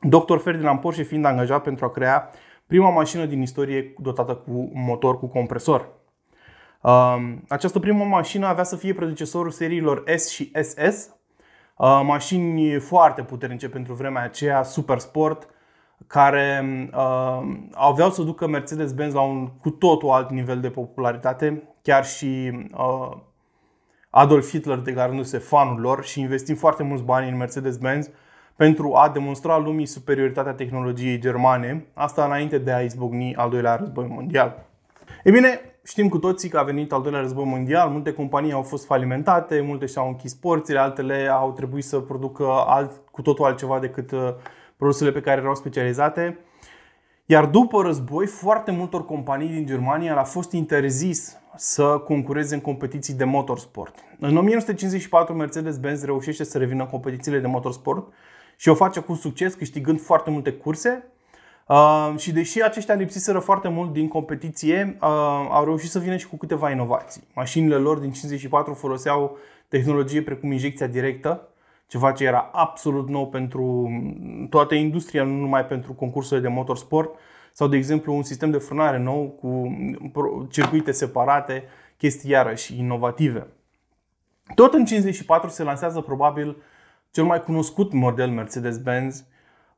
Dr. 0.00 0.36
Ferdinand 0.36 0.80
Porsche 0.80 1.02
fiind 1.02 1.24
angajat 1.24 1.62
pentru 1.62 1.84
a 1.84 1.90
crea 1.90 2.30
prima 2.66 2.90
mașină 2.90 3.24
din 3.24 3.40
istorie 3.40 3.94
dotată 3.98 4.34
cu 4.34 4.70
motor 4.74 5.18
cu 5.18 5.26
compresor. 5.26 5.88
Um, 6.82 7.44
această 7.48 7.78
primă 7.78 8.04
mașină 8.04 8.46
avea 8.46 8.64
să 8.64 8.76
fie 8.76 8.94
predecesorul 8.94 9.50
seriilor 9.50 10.02
S 10.16 10.28
și 10.28 10.52
SS, 10.62 11.16
uh, 11.76 12.00
mașini 12.04 12.78
foarte 12.78 13.22
puternice 13.22 13.68
pentru 13.68 13.94
vremea 13.94 14.22
aceea, 14.22 14.62
super 14.62 14.98
sport, 14.98 15.48
care 16.06 16.64
uh, 16.94 17.40
aveau 17.72 18.10
să 18.10 18.22
ducă 18.22 18.46
Mercedes-Benz 18.46 19.14
la 19.14 19.20
un 19.20 19.46
cu 19.46 19.70
totul 19.70 20.10
alt 20.10 20.30
nivel 20.30 20.60
de 20.60 20.70
popularitate. 20.70 21.62
Chiar 21.82 22.04
și 22.04 22.52
uh, 22.76 23.16
Adolf 24.10 24.50
Hitler 24.50 24.78
declarându-se 24.78 25.38
fanul 25.38 25.80
lor 25.80 26.04
și 26.04 26.20
investim 26.20 26.54
foarte 26.54 26.82
mulți 26.82 27.02
bani 27.02 27.30
în 27.30 27.36
Mercedes-Benz 27.36 28.10
pentru 28.56 28.94
a 28.94 29.08
demonstra 29.08 29.58
lumii 29.58 29.86
superioritatea 29.86 30.52
tehnologiei 30.52 31.18
germane, 31.18 31.86
asta 31.94 32.24
înainte 32.24 32.58
de 32.58 32.72
a 32.72 32.80
izbucni 32.80 33.34
al 33.34 33.50
doilea 33.50 33.76
război 33.76 34.06
mondial. 34.08 34.66
Ei 35.24 35.32
bine, 35.32 35.60
Știm 35.84 36.08
cu 36.08 36.18
toții 36.18 36.48
că 36.48 36.58
a 36.58 36.62
venit 36.62 36.92
al 36.92 37.02
doilea 37.02 37.20
război 37.20 37.44
mondial, 37.44 37.88
multe 37.88 38.12
companii 38.12 38.52
au 38.52 38.62
fost 38.62 38.86
falimentate, 38.86 39.60
multe 39.60 39.86
și-au 39.86 40.08
închis 40.08 40.34
porțile, 40.34 40.78
altele 40.78 41.28
au 41.28 41.52
trebuit 41.52 41.84
să 41.84 41.98
producă 41.98 42.44
alt, 42.66 42.92
cu 43.10 43.22
totul 43.22 43.44
altceva 43.44 43.78
decât 43.78 44.10
uh, 44.10 44.34
produsele 44.76 45.12
pe 45.12 45.20
care 45.20 45.40
erau 45.40 45.54
specializate. 45.54 46.38
Iar 47.30 47.46
după 47.46 47.82
război, 47.82 48.26
foarte 48.26 48.70
multor 48.70 49.04
companii 49.04 49.48
din 49.48 49.66
Germania 49.66 50.18
a 50.18 50.24
fost 50.24 50.52
interzis 50.52 51.36
să 51.56 52.02
concureze 52.04 52.54
în 52.54 52.60
competiții 52.60 53.14
de 53.14 53.24
motorsport. 53.24 53.94
În 54.18 54.36
1954, 54.36 55.34
Mercedes-Benz 55.34 56.04
reușește 56.04 56.44
să 56.44 56.58
revină 56.58 56.82
în 56.82 56.88
competițiile 56.88 57.38
de 57.38 57.46
motorsport 57.46 58.12
și 58.56 58.68
o 58.68 58.74
face 58.74 59.00
cu 59.00 59.14
succes, 59.14 59.54
câștigând 59.54 60.00
foarte 60.00 60.30
multe 60.30 60.52
curse. 60.52 61.04
Uh, 61.66 62.14
și 62.16 62.32
deși 62.32 62.62
aceștia 62.62 62.94
lipsiseră 62.94 63.38
foarte 63.38 63.68
mult 63.68 63.92
din 63.92 64.08
competiție, 64.08 64.96
uh, 65.00 65.08
au 65.50 65.64
reușit 65.64 65.90
să 65.90 65.98
vină 65.98 66.16
și 66.16 66.28
cu 66.28 66.36
câteva 66.36 66.70
inovații. 66.70 67.22
Mașinile 67.34 67.76
lor 67.76 67.98
din 67.98 68.10
54 68.10 68.74
foloseau 68.74 69.38
tehnologie 69.68 70.22
precum 70.22 70.52
injecția 70.52 70.86
directă, 70.86 71.48
ceva 71.90 72.12
ce 72.12 72.24
era 72.24 72.50
absolut 72.52 73.08
nou 73.08 73.28
pentru 73.28 73.90
toată 74.50 74.74
industria, 74.74 75.24
nu 75.24 75.34
numai 75.34 75.66
pentru 75.66 75.92
concursurile 75.92 76.48
de 76.48 76.54
motorsport, 76.54 77.14
sau, 77.52 77.68
de 77.68 77.76
exemplu, 77.76 78.14
un 78.14 78.22
sistem 78.22 78.50
de 78.50 78.58
frânare 78.58 78.98
nou 78.98 79.28
cu 79.40 79.76
circuite 80.50 80.92
separate, 80.92 81.64
chestii 81.96 82.30
iarăși 82.30 82.78
inovative. 82.78 83.46
Tot 84.54 84.74
în 84.74 84.84
54 84.84 85.48
se 85.48 85.62
lansează 85.62 86.00
probabil 86.00 86.56
cel 87.10 87.24
mai 87.24 87.42
cunoscut 87.42 87.92
model 87.92 88.30
Mercedes-Benz 88.30 89.24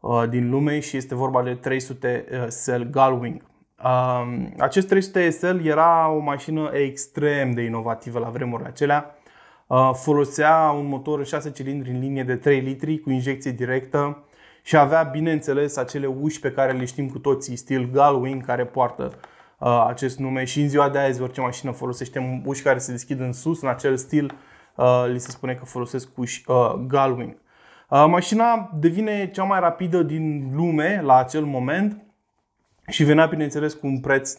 uh, 0.00 0.24
din 0.28 0.50
lume 0.50 0.78
și 0.80 0.96
este 0.96 1.14
vorba 1.14 1.42
de 1.42 1.54
300 1.54 2.24
uh, 2.30 2.48
SL 2.48 2.82
Gullwing. 2.90 3.42
Um, 3.84 4.54
acest 4.58 4.88
300 4.88 5.30
SL 5.30 5.58
era 5.64 6.10
o 6.10 6.18
mașină 6.18 6.70
extrem 6.72 7.50
de 7.50 7.62
inovativă 7.62 8.18
la 8.18 8.28
vremurile 8.28 8.68
acelea. 8.68 9.16
Uh, 9.72 9.90
folosea 9.94 10.74
un 10.76 10.86
motor 10.86 11.18
în 11.18 11.24
6 11.24 11.50
cilindri 11.50 11.90
în 11.90 11.98
linie 11.98 12.22
de 12.22 12.36
3 12.36 12.60
litri 12.60 12.98
cu 12.98 13.10
injecție 13.10 13.50
directă 13.50 14.24
și 14.62 14.76
avea, 14.76 15.02
bineînțeles, 15.02 15.76
acele 15.76 16.06
uși 16.06 16.40
pe 16.40 16.52
care 16.52 16.72
le 16.72 16.84
știm 16.84 17.08
cu 17.08 17.18
toții, 17.18 17.56
stil 17.56 17.90
Gullwing, 17.92 18.44
care 18.44 18.64
poartă 18.64 19.12
uh, 19.58 19.84
acest 19.88 20.18
nume 20.18 20.44
și 20.44 20.60
în 20.60 20.68
ziua 20.68 20.88
de 20.88 20.98
azi 20.98 21.22
orice 21.22 21.40
mașină 21.40 21.70
folosește 21.70 22.42
uși 22.44 22.62
care 22.62 22.78
se 22.78 22.90
deschid 22.90 23.20
în 23.20 23.32
sus, 23.32 23.62
în 23.62 23.68
acel 23.68 23.96
stil, 23.96 24.32
uh, 24.76 25.04
li 25.08 25.20
se 25.20 25.30
spune 25.30 25.54
că 25.54 25.64
folosesc 25.64 26.18
uși 26.18 26.44
uh, 26.46 26.72
Gullwing. 26.72 27.36
Uh, 27.88 28.04
mașina 28.08 28.70
devine 28.74 29.30
cea 29.30 29.44
mai 29.44 29.60
rapidă 29.60 30.02
din 30.02 30.50
lume 30.54 31.02
la 31.04 31.16
acel 31.16 31.44
moment 31.44 32.02
și 32.88 33.04
venea, 33.04 33.26
bineînțeles, 33.26 33.74
cu 33.74 33.86
un 33.86 34.00
preț 34.00 34.38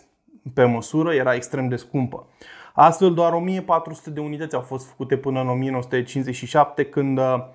pe 0.54 0.64
măsură, 0.64 1.14
era 1.14 1.34
extrem 1.34 1.68
de 1.68 1.76
scumpă. 1.76 2.28
Astfel, 2.76 3.14
doar 3.14 3.34
1400 3.34 4.10
de 4.10 4.20
unități 4.20 4.56
au 4.56 4.62
fost 4.62 4.88
făcute 4.88 5.18
până 5.18 5.42
în 5.42 5.48
1957, 5.48 6.86
când 6.86 7.18
uh, 7.18 7.46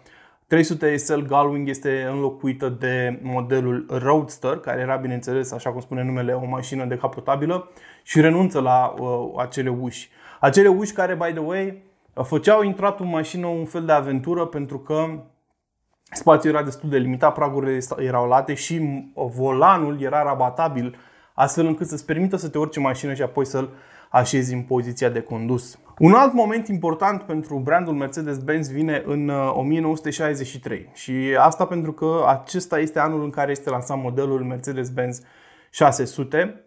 300 0.46 0.96
SL 0.96 1.20
Gullwing 1.20 1.68
este 1.68 2.06
înlocuită 2.10 2.68
de 2.68 3.20
modelul 3.22 3.86
Roadster, 3.88 4.56
care 4.58 4.80
era, 4.80 4.96
bineînțeles, 4.96 5.52
așa 5.52 5.70
cum 5.70 5.80
spune 5.80 6.02
numele, 6.02 6.32
o 6.32 6.46
mașină 6.46 6.84
decapotabilă 6.84 7.70
și 8.02 8.20
renunță 8.20 8.60
la 8.60 8.94
uh, 8.98 9.32
acele 9.36 9.68
uși. 9.68 10.10
Acele 10.40 10.68
uși 10.68 10.92
care, 10.92 11.14
by 11.14 11.32
the 11.32 11.40
way, 11.40 11.82
făceau 12.14 12.62
intratul 12.62 13.04
în 13.04 13.10
mașină 13.10 13.46
un 13.46 13.64
fel 13.64 13.84
de 13.84 13.92
aventură 13.92 14.46
pentru 14.46 14.78
că 14.78 15.06
spațiul 16.10 16.54
era 16.54 16.62
destul 16.62 16.88
de 16.88 16.98
limitat, 16.98 17.34
pragurile 17.34 17.78
erau 17.96 18.28
late 18.28 18.54
și 18.54 19.06
volanul 19.14 20.02
era 20.02 20.22
rabatabil, 20.22 20.96
astfel 21.34 21.66
încât 21.66 21.86
să-ți 21.86 22.04
permită 22.04 22.36
să 22.36 22.48
te 22.48 22.58
urci 22.58 22.76
în 22.76 22.82
mașină 22.82 23.14
și 23.14 23.22
apoi 23.22 23.46
să-l 23.46 23.70
așezi 24.10 24.54
în 24.54 24.62
poziția 24.62 25.08
de 25.08 25.20
condus. 25.20 25.78
Un 25.98 26.12
alt 26.12 26.32
moment 26.32 26.68
important 26.68 27.22
pentru 27.22 27.58
brandul 27.58 27.94
Mercedes-Benz 27.94 28.70
vine 28.70 29.02
în 29.06 29.28
1963 29.28 30.78
uh, 30.78 30.94
și 30.94 31.36
asta 31.38 31.66
pentru 31.66 31.92
că 31.92 32.24
acesta 32.26 32.78
este 32.78 32.98
anul 32.98 33.22
în 33.22 33.30
care 33.30 33.50
este 33.50 33.70
lansat 33.70 33.98
modelul 34.02 34.44
Mercedes-Benz 34.44 35.20
600 35.70 36.64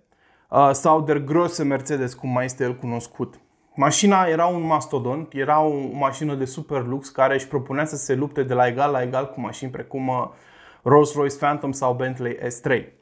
uh, 0.49 0.69
sau 0.71 1.01
Der 1.01 1.17
Grosse 1.23 1.63
Mercedes, 1.63 2.13
cum 2.13 2.29
mai 2.29 2.45
este 2.45 2.63
el 2.63 2.75
cunoscut. 2.75 3.39
Mașina 3.75 4.23
era 4.23 4.45
un 4.45 4.65
mastodont, 4.65 5.33
era 5.33 5.61
o 5.61 5.73
mașină 5.93 6.35
de 6.35 6.45
super 6.45 6.83
lux 6.83 7.09
care 7.09 7.33
își 7.33 7.47
propunea 7.47 7.85
să 7.85 7.95
se 7.95 8.15
lupte 8.15 8.43
de 8.43 8.53
la 8.53 8.67
egal 8.67 8.91
la 8.91 9.01
egal 9.01 9.29
cu 9.29 9.39
mașini 9.39 9.71
precum 9.71 10.07
uh, 10.07 10.27
Rolls-Royce 10.83 11.37
Phantom 11.37 11.71
sau 11.71 11.93
Bentley 11.93 12.37
S3. 12.37 13.00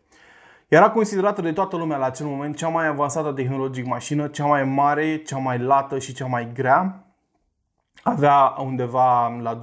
Era 0.70 0.92
considerată 0.92 1.42
de 1.42 1.52
toată 1.52 1.78
lumea 1.78 1.98
la 1.98 2.06
acel 2.06 2.26
moment 2.26 2.58
cea 2.58 2.68
mai 2.68 2.88
avansată 2.88 3.32
tehnologic 3.32 3.86
mașină, 3.86 4.28
cea 4.28 4.46
mai 4.46 4.64
mare, 4.64 5.22
cea 5.22 5.38
mai 5.38 5.60
lată 5.60 6.00
și 6.00 6.14
cea 6.14 6.26
mai 6.26 6.52
grea. 6.54 7.06
Avea 8.04 8.56
undeva 8.64 9.28
la 9.28 9.60
2,5 9.60 9.62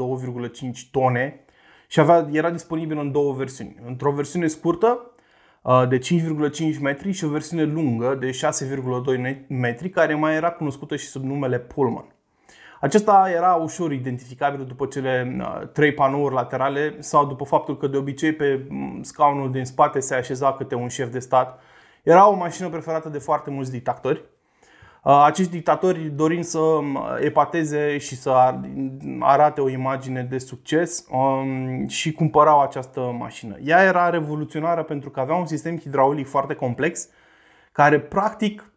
tone 0.90 1.44
și 1.86 2.00
avea, 2.00 2.28
era 2.32 2.50
disponibil 2.50 2.98
în 2.98 3.12
două 3.12 3.32
versiuni. 3.32 3.76
Într-o 3.86 4.12
versiune 4.12 4.46
scurtă 4.46 5.10
uh, 5.62 5.88
de 5.88 5.98
5,5 5.98 6.80
metri 6.80 7.12
și 7.12 7.24
o 7.24 7.28
versiune 7.28 7.62
lungă 7.62 8.14
de 8.14 8.30
6,2 8.30 9.46
metri, 9.48 9.88
care 9.88 10.14
mai 10.14 10.34
era 10.34 10.50
cunoscută 10.50 10.96
și 10.96 11.06
sub 11.06 11.22
numele 11.22 11.58
Pullman. 11.58 12.15
Acesta 12.80 13.30
era 13.34 13.54
ușor 13.54 13.92
identificabil 13.92 14.64
după 14.64 14.86
cele 14.86 15.36
uh, 15.38 15.68
trei 15.72 15.94
panouri 15.94 16.34
laterale 16.34 16.96
sau 16.98 17.26
după 17.26 17.44
faptul 17.44 17.76
că 17.76 17.86
de 17.86 17.96
obicei 17.96 18.32
pe 18.32 18.66
mm, 18.68 19.02
scaunul 19.02 19.52
din 19.52 19.64
spate 19.64 20.00
se 20.00 20.14
așeza 20.14 20.52
câte 20.52 20.74
un 20.74 20.88
șef 20.88 21.10
de 21.10 21.18
stat. 21.18 21.60
Era 22.02 22.28
o 22.28 22.34
mașină 22.34 22.68
preferată 22.68 23.08
de 23.08 23.18
foarte 23.18 23.50
mulți 23.50 23.70
dictatori. 23.70 24.24
Uh, 25.02 25.22
acești 25.24 25.50
dictatori 25.50 26.00
dorind 26.00 26.44
să 26.44 26.58
mm, 26.58 26.98
epateze 27.20 27.98
și 27.98 28.16
să 28.16 28.54
arate 29.20 29.60
o 29.60 29.68
imagine 29.68 30.22
de 30.22 30.38
succes 30.38 31.06
um, 31.10 31.88
și 31.88 32.12
cumpărau 32.12 32.62
această 32.62 33.00
mașină. 33.18 33.56
Ea 33.64 33.82
era 33.82 34.10
revoluționară 34.10 34.82
pentru 34.82 35.10
că 35.10 35.20
avea 35.20 35.34
un 35.34 35.46
sistem 35.46 35.78
hidraulic 35.78 36.28
foarte 36.28 36.54
complex 36.54 37.08
care 37.72 38.00
practic 38.00 38.60
Uh, 38.60 38.75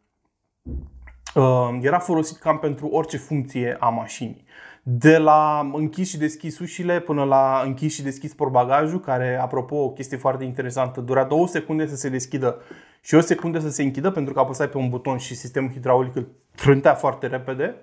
era 1.82 2.00
folosit 2.00 2.38
cam 2.38 2.60
pentru 2.60 2.88
orice 2.88 3.18
funcție 3.18 3.78
a 3.80 3.90
mașinii. 3.90 4.46
De 4.84 5.18
la 5.18 5.70
închis 5.74 6.10
și 6.10 6.18
deschis 6.18 6.60
ușile 6.60 7.00
până 7.00 7.24
la 7.24 7.62
închis 7.66 7.94
și 7.94 8.04
deschis 8.04 8.34
portbagajul, 8.34 9.00
care, 9.00 9.40
apropo, 9.42 9.76
o 9.76 9.90
chestie 9.90 10.18
foarte 10.18 10.44
interesantă, 10.44 11.02
dura 11.02 11.24
două 11.24 11.48
secunde 11.48 11.88
să 11.88 11.96
se 11.96 12.10
deschidă 12.10 12.62
și 13.02 13.16
o 13.16 13.20
secundă 13.20 13.60
să 13.60 13.70
se 13.70 13.84
închidă, 13.84 14.12
pentru 14.12 14.34
că 14.34 14.40
apăsai 14.40 14.70
pe 14.70 14.78
un 14.78 14.90
buton 14.90 15.18
și 15.18 15.36
sistemul 15.36 15.72
hidraulic 15.72 16.16
îl 16.16 16.28
trântea 16.56 16.94
foarte 16.94 17.28
repede. 17.28 17.76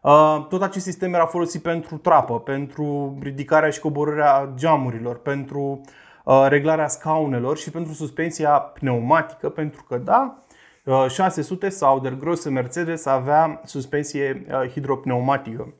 Uh, 0.00 0.46
tot 0.48 0.62
acest 0.62 0.84
sistem 0.84 1.14
era 1.14 1.26
folosit 1.26 1.62
pentru 1.62 1.96
trapă, 1.96 2.40
pentru 2.40 3.16
ridicarea 3.20 3.70
și 3.70 3.80
coborârea 3.80 4.52
geamurilor, 4.54 5.18
pentru 5.18 5.80
uh, 6.24 6.46
reglarea 6.48 6.88
scaunelor 6.88 7.56
și 7.56 7.70
pentru 7.70 7.92
suspensia 7.92 8.50
pneumatică, 8.50 9.48
pentru 9.48 9.84
că, 9.88 9.96
da, 9.96 10.38
600 10.86 11.66
uh, 11.66 11.72
sau 11.72 12.00
Der 12.00 12.14
Grosse 12.14 12.50
Mercedes 12.50 13.06
avea 13.06 13.60
suspensie 13.64 14.46
uh, 14.48 14.70
hidropneumatică. 14.70 15.74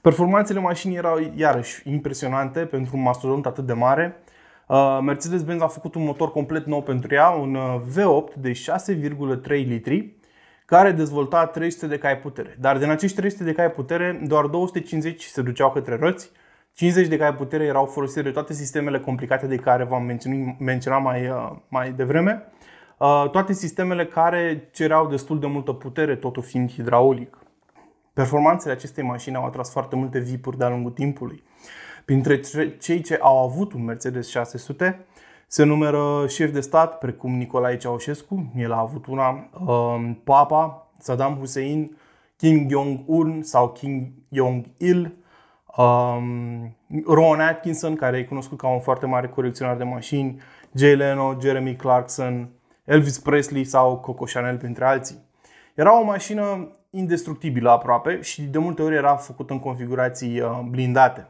Performanțele 0.00 0.60
mașinii 0.60 0.96
erau 0.96 1.32
iarăși 1.36 1.90
impresionante 1.90 2.60
pentru 2.60 2.96
un 2.96 3.02
mastodont 3.02 3.46
atât 3.46 3.66
de 3.66 3.72
mare. 3.72 4.22
Uh, 4.68 4.98
Mercedes-Benz 5.02 5.62
a 5.62 5.66
făcut 5.66 5.94
un 5.94 6.04
motor 6.04 6.30
complet 6.30 6.66
nou 6.66 6.82
pentru 6.82 7.14
ea, 7.14 7.28
un 7.28 7.58
V8 7.90 8.34
de 8.34 8.52
6,3 8.52 9.46
litri, 9.46 10.16
care 10.66 10.90
dezvolta 10.90 11.46
300 11.46 11.86
de 11.86 11.98
cai 11.98 12.18
putere. 12.18 12.56
Dar 12.60 12.78
din 12.78 12.90
acești 12.90 13.16
300 13.16 13.44
de 13.44 13.52
cai 13.52 13.70
putere, 13.70 14.20
doar 14.26 14.46
250 14.46 15.22
se 15.22 15.42
duceau 15.42 15.70
către 15.70 15.96
roți, 15.96 16.30
50 16.74 17.08
de 17.08 17.16
cai 17.16 17.34
putere 17.34 17.64
erau 17.64 17.86
folosite 17.86 18.22
de 18.22 18.30
toate 18.30 18.52
sistemele 18.52 19.00
complicate 19.00 19.46
de 19.46 19.56
care 19.56 19.84
v-am 19.84 20.18
menționat 20.58 21.02
mai, 21.02 21.32
mai 21.68 21.92
devreme 21.92 22.48
Uh, 22.58 22.63
toate 23.30 23.52
sistemele 23.52 24.06
care 24.06 24.68
cereau 24.72 25.06
destul 25.06 25.38
de 25.38 25.46
multă 25.46 25.72
putere, 25.72 26.16
totul 26.16 26.42
fiind 26.42 26.72
hidraulic. 26.72 27.38
Performanțele 28.12 28.72
acestei 28.72 29.04
mașini 29.04 29.36
au 29.36 29.44
atras 29.44 29.70
foarte 29.70 29.96
multe 29.96 30.18
vipuri 30.18 30.58
de-a 30.58 30.68
lungul 30.68 30.90
timpului. 30.90 31.42
Printre 32.04 32.40
cei 32.80 33.00
ce 33.00 33.18
au 33.20 33.44
avut 33.44 33.72
un 33.72 33.84
Mercedes 33.84 34.28
600 34.28 35.06
se 35.54 35.64
numără 35.64 36.26
șef 36.28 36.52
de 36.52 36.60
stat 36.60 36.98
precum 36.98 37.36
Nicolae 37.36 37.76
Ceaușescu, 37.76 38.52
el 38.56 38.72
a 38.72 38.78
avut 38.78 39.06
una, 39.06 39.50
um, 39.66 40.14
Papa, 40.14 40.90
Saddam 40.98 41.36
Hussein, 41.36 41.96
Kim 42.36 42.68
Jong-un 42.70 43.42
sau 43.42 43.68
Kim 43.68 44.12
Jong-il, 44.28 45.14
um, 45.76 46.76
Rowan 47.06 47.40
Atkinson, 47.40 47.94
care 47.94 48.18
e 48.18 48.24
cunoscut 48.24 48.58
ca 48.58 48.68
un 48.68 48.80
foarte 48.80 49.06
mare 49.06 49.28
colecționar 49.28 49.76
de 49.76 49.84
mașini, 49.84 50.40
Jay 50.74 50.96
Leno, 50.96 51.36
Jeremy 51.40 51.76
Clarkson, 51.76 52.48
Elvis 52.84 53.18
Presley 53.18 53.64
sau 53.64 53.98
Coco 53.98 54.24
Chanel, 54.24 54.56
printre 54.56 54.84
alții. 54.84 55.18
Era 55.74 56.00
o 56.00 56.04
mașină 56.04 56.68
indestructibilă 56.90 57.70
aproape 57.70 58.20
și 58.20 58.42
de 58.42 58.58
multe 58.58 58.82
ori 58.82 58.94
era 58.94 59.16
făcută 59.16 59.52
în 59.52 59.58
configurații 59.58 60.40
uh, 60.40 60.60
blindate. 60.68 61.28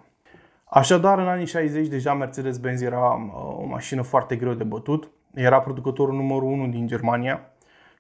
Așadar, 0.65 1.19
în 1.19 1.29
anii 1.29 1.47
60 1.47 1.87
deja 1.87 2.15
Mercedes-Benz 2.15 2.81
era 2.81 3.09
uh, 3.09 3.59
o 3.59 3.67
mașină 3.67 4.03
foarte 4.03 4.37
greu 4.37 4.53
de 4.53 4.65
bătut. 4.65 5.11
Era 5.35 5.61
producătorul 5.61 6.15
numărul 6.15 6.49
1 6.49 6.67
din 6.67 6.87
Germania 6.87 7.41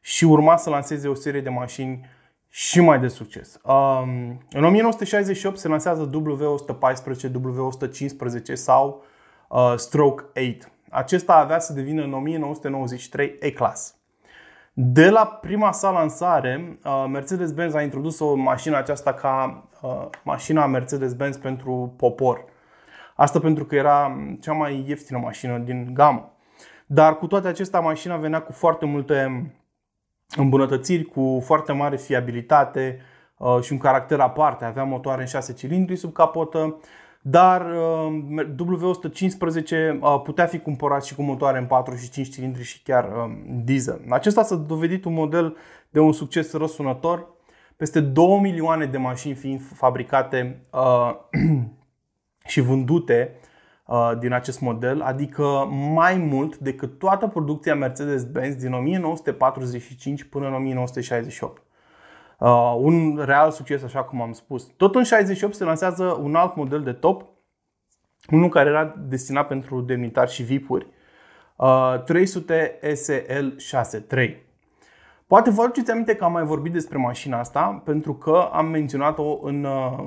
și 0.01 0.25
urma 0.25 0.57
să 0.57 0.71
lanseze 0.71 1.09
o 1.09 1.15
serie 1.15 1.41
de 1.41 1.49
mașini 1.49 2.07
și 2.49 2.81
mai 2.81 3.01
de 3.01 3.09
succes. 3.09 3.61
Um, 3.65 4.41
în 4.51 4.65
1968 4.65 5.59
se 5.59 5.69
lansează 5.69 6.11
W114, 6.11 7.31
W115 7.31 8.53
sau 8.53 9.05
uh, 9.49 9.73
Stroke 9.77 10.25
8 10.25 10.73
acesta 10.95 11.35
avea 11.35 11.59
să 11.59 11.73
devină 11.73 12.03
în 12.03 12.13
1993 12.13 13.37
E-Class. 13.41 13.95
De 14.73 15.11
la 15.11 15.27
prima 15.27 15.73
sa 15.73 15.91
lansare, 15.91 16.79
uh, 16.85 17.05
Mercedes-Benz 17.09 17.75
a 17.75 17.83
introdus 17.83 18.19
o 18.19 18.35
mașină 18.35 18.77
aceasta 18.77 19.13
ca 19.13 19.65
uh, 19.83 20.07
mașina 20.23 20.67
Mercedes-Benz 20.67 21.37
pentru 21.37 21.95
popor. 21.97 22.45
Asta 23.15 23.41
pentru 23.41 23.65
că 23.65 23.75
era 23.75 24.17
cea 24.41 24.53
mai 24.53 24.85
ieftină 24.87 25.19
mașină 25.19 25.59
din 25.59 25.91
gamă. 25.93 26.33
Dar 26.87 27.17
cu 27.17 27.27
toate 27.27 27.49
acestea, 27.49 27.81
mașina 27.81 28.17
venea 28.17 28.43
cu 28.43 28.53
foarte 28.53 28.85
multe 28.85 29.51
îmbunătățiri, 30.37 31.05
cu 31.05 31.43
foarte 31.45 31.73
mare 31.73 31.97
fiabilitate 31.97 33.01
uh, 33.37 33.59
și 33.61 33.73
un 33.73 33.79
caracter 33.79 34.21
aparte. 34.21 34.65
Avea 34.65 34.85
motoare 34.85 35.21
în 35.21 35.27
6 35.27 35.53
cilindri 35.53 35.97
sub 35.97 36.13
capotă, 36.13 36.77
dar 37.27 37.67
uh, 37.67 38.47
W115 38.57 40.01
uh, 40.01 40.21
putea 40.23 40.47
fi 40.47 40.59
cumpărat 40.59 41.05
și 41.05 41.15
cu 41.15 41.23
motoare 41.23 41.59
în 41.59 41.67
4 41.67 41.95
și 41.95 42.11
5 42.11 42.29
cilindri 42.29 42.63
și 42.63 42.83
chiar 42.83 43.31
diesel. 43.65 44.01
Acesta 44.09 44.43
s-a 44.43 44.57
dovedit 44.57 45.05
un 45.05 45.13
model 45.13 45.57
de 45.91 46.01
un 46.01 46.13
succes 46.13 46.53
răsunător, 46.53 47.27
peste 47.77 48.01
2 48.01 48.39
milioane 48.41 48.87
de 48.87 48.99
mașini 48.99 49.35
fiind 49.35 49.61
fabricate 49.75 50.67
și 52.53 52.61
vândute 52.61 53.39
Uh, 53.87 54.13
din 54.19 54.33
acest 54.33 54.61
model, 54.61 55.03
adică 55.03 55.43
mai 55.95 56.17
mult 56.17 56.59
decât 56.59 56.99
toată 56.99 57.27
producția 57.27 57.75
Mercedes-Benz 57.75 58.55
din 58.55 58.73
1945 58.73 60.25
până 60.25 60.47
în 60.47 60.55
1968. 60.55 61.63
Uh, 62.45 62.75
un 62.79 63.23
real 63.25 63.51
succes, 63.51 63.83
așa 63.83 64.03
cum 64.03 64.21
am 64.21 64.33
spus. 64.33 64.65
Tot 64.77 64.95
în 64.95 65.03
68 65.03 65.55
se 65.55 65.65
lansează 65.65 66.19
un 66.23 66.35
alt 66.35 66.57
model 66.57 66.83
de 66.83 66.93
top, 66.93 67.25
unul 68.31 68.49
care 68.49 68.69
era 68.69 68.95
destinat 69.09 69.47
pentru 69.47 69.81
demnitari 69.81 70.31
și 70.31 70.43
VIP-uri, 70.43 70.87
uh, 71.57 72.03
300 72.05 72.79
SL 72.95 73.57
63. 73.57 74.43
Poate 75.27 75.51
vă 75.51 75.63
aduceți 75.63 75.91
aminte 75.91 76.15
că 76.15 76.25
am 76.25 76.33
mai 76.33 76.45
vorbit 76.45 76.73
despre 76.73 76.99
mașina 76.99 77.39
asta 77.39 77.83
pentru 77.85 78.15
că 78.15 78.49
am 78.53 78.67
menționat-o 78.67 79.39
în 79.43 79.65
uh, 79.65 80.05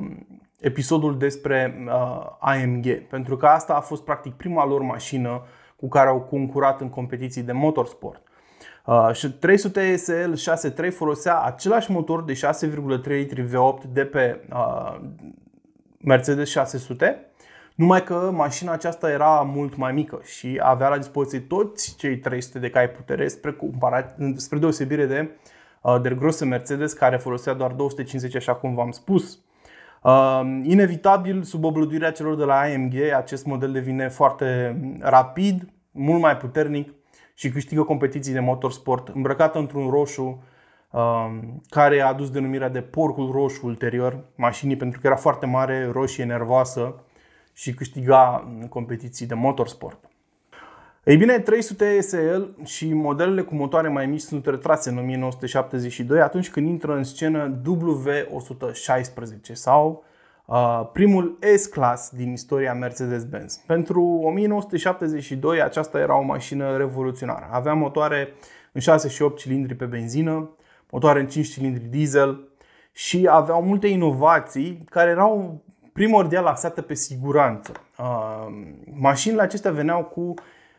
episodul 0.60 1.18
despre 1.18 1.86
uh, 1.86 2.26
AMG, 2.40 3.08
pentru 3.10 3.38
că 3.38 3.46
asta 3.46 3.74
a 3.74 3.82
fost 3.82 4.04
practic 4.04 4.34
prima 4.34 4.66
lor 4.66 4.82
mașină 4.82 5.44
cu 5.76 5.88
care 5.88 6.10
au 6.10 6.22
concurat 6.22 6.82
în 6.82 6.90
competiții 6.90 7.44
de 7.44 7.52
motorsport. 7.52 8.27
Uh, 8.88 9.10
și 9.14 9.32
300 9.32 9.96
SL 9.96 10.34
6.3 10.86 10.92
folosea 10.92 11.42
același 11.42 11.92
motor 11.92 12.24
de 12.24 12.34
6,3 12.34 13.04
litri 13.04 13.44
V8 13.44 13.92
de 13.92 14.06
pe 14.06 14.42
uh, 14.54 15.00
Mercedes 16.00 16.50
600, 16.50 17.26
numai 17.76 18.04
că 18.04 18.32
mașina 18.34 18.72
aceasta 18.72 19.12
era 19.12 19.42
mult 19.42 19.76
mai 19.76 19.94
mică 19.94 20.22
și 20.24 20.60
avea 20.62 20.90
la 20.90 20.98
dispoziție 20.98 21.40
toți 21.40 21.96
cei 21.98 22.18
300 22.18 22.60
de 22.60 22.70
cai 22.70 22.90
putere 22.90 23.28
spre, 23.28 23.52
comparat, 23.52 24.16
spre 24.36 24.58
deosebire 24.58 25.06
de 25.06 25.30
uh, 25.82 26.02
de 26.02 26.10
grosă 26.10 26.46
Mercedes 26.46 26.94
care 26.94 27.18
folosea 27.18 27.54
doar 27.54 27.72
250 27.72 28.36
așa 28.36 28.56
cum 28.56 28.76
v-am 28.76 28.92
spus. 28.92 29.40
Uh, 30.04 30.42
inevitabil, 30.64 31.44
sub 31.44 31.64
oblăduirea 31.64 32.12
celor 32.12 32.36
de 32.36 32.44
la 32.44 32.60
AMG, 32.60 32.94
acest 33.16 33.46
model 33.46 33.72
devine 33.72 34.10
foarte 34.10 34.78
rapid, 35.00 35.70
mult 35.92 36.22
mai 36.22 36.38
puternic 36.38 36.97
și 37.38 37.50
câștigă 37.50 37.84
competiții 37.84 38.34
de 38.34 38.40
motorsport, 38.40 39.08
îmbrăcată 39.08 39.58
într-un 39.58 39.90
roșu 39.90 40.44
uh, 40.92 41.40
care 41.70 42.02
a 42.02 42.08
adus 42.08 42.30
denumirea 42.30 42.70
de 42.70 42.82
porcul 42.82 43.32
roșu 43.32 43.66
ulterior 43.66 44.24
mașinii 44.36 44.76
pentru 44.76 45.00
că 45.00 45.08
era 45.08 45.16
foarte 45.16 45.46
mare, 45.46 45.90
roșie, 45.92 46.24
nervoasă 46.24 47.04
și 47.54 47.74
câștiga 47.74 48.48
competiții 48.70 49.26
de 49.26 49.34
motorsport. 49.34 50.10
Ei 51.04 51.18
bine, 51.18 51.40
300 51.40 52.02
SL 52.02 52.42
și 52.64 52.94
modelele 52.94 53.42
cu 53.42 53.56
motoare 53.56 53.88
mai 53.88 54.06
mici 54.06 54.20
sunt 54.20 54.46
retrase 54.46 54.90
în 54.90 54.98
1972 54.98 56.22
atunci 56.22 56.50
când 56.50 56.68
intră 56.68 56.96
în 56.96 57.04
scenă 57.04 57.62
W116 57.66 59.52
sau 59.54 60.04
uh, 60.04 60.07
primul 60.94 61.38
S-Class 61.58 62.12
din 62.16 62.32
istoria 62.32 62.74
Mercedes-Benz. 62.74 63.56
Pentru 63.66 64.04
1972 64.04 65.62
aceasta 65.62 66.00
era 66.00 66.18
o 66.18 66.22
mașină 66.22 66.78
revoluționară. 66.78 67.48
Avea 67.52 67.74
motoare 67.74 68.34
în 68.72 68.82
6 68.82 69.10
și 69.10 69.22
8 69.22 69.38
cilindri 69.38 69.76
pe 69.76 69.86
benzină, 69.86 70.50
motoare 70.90 71.20
în 71.20 71.28
5 71.28 71.48
cilindri 71.48 71.84
diesel 71.84 72.48
și 72.92 73.28
aveau 73.30 73.62
multe 73.62 73.88
inovații 73.88 74.84
care 74.90 75.10
erau 75.10 75.64
primordial 75.94 76.46
axate 76.46 76.82
pe 76.82 76.94
siguranță. 76.94 77.72
Uh, 78.00 78.48
mașinile 78.94 79.42
acestea 79.42 79.72
veneau 79.72 80.04
cu 80.04 80.34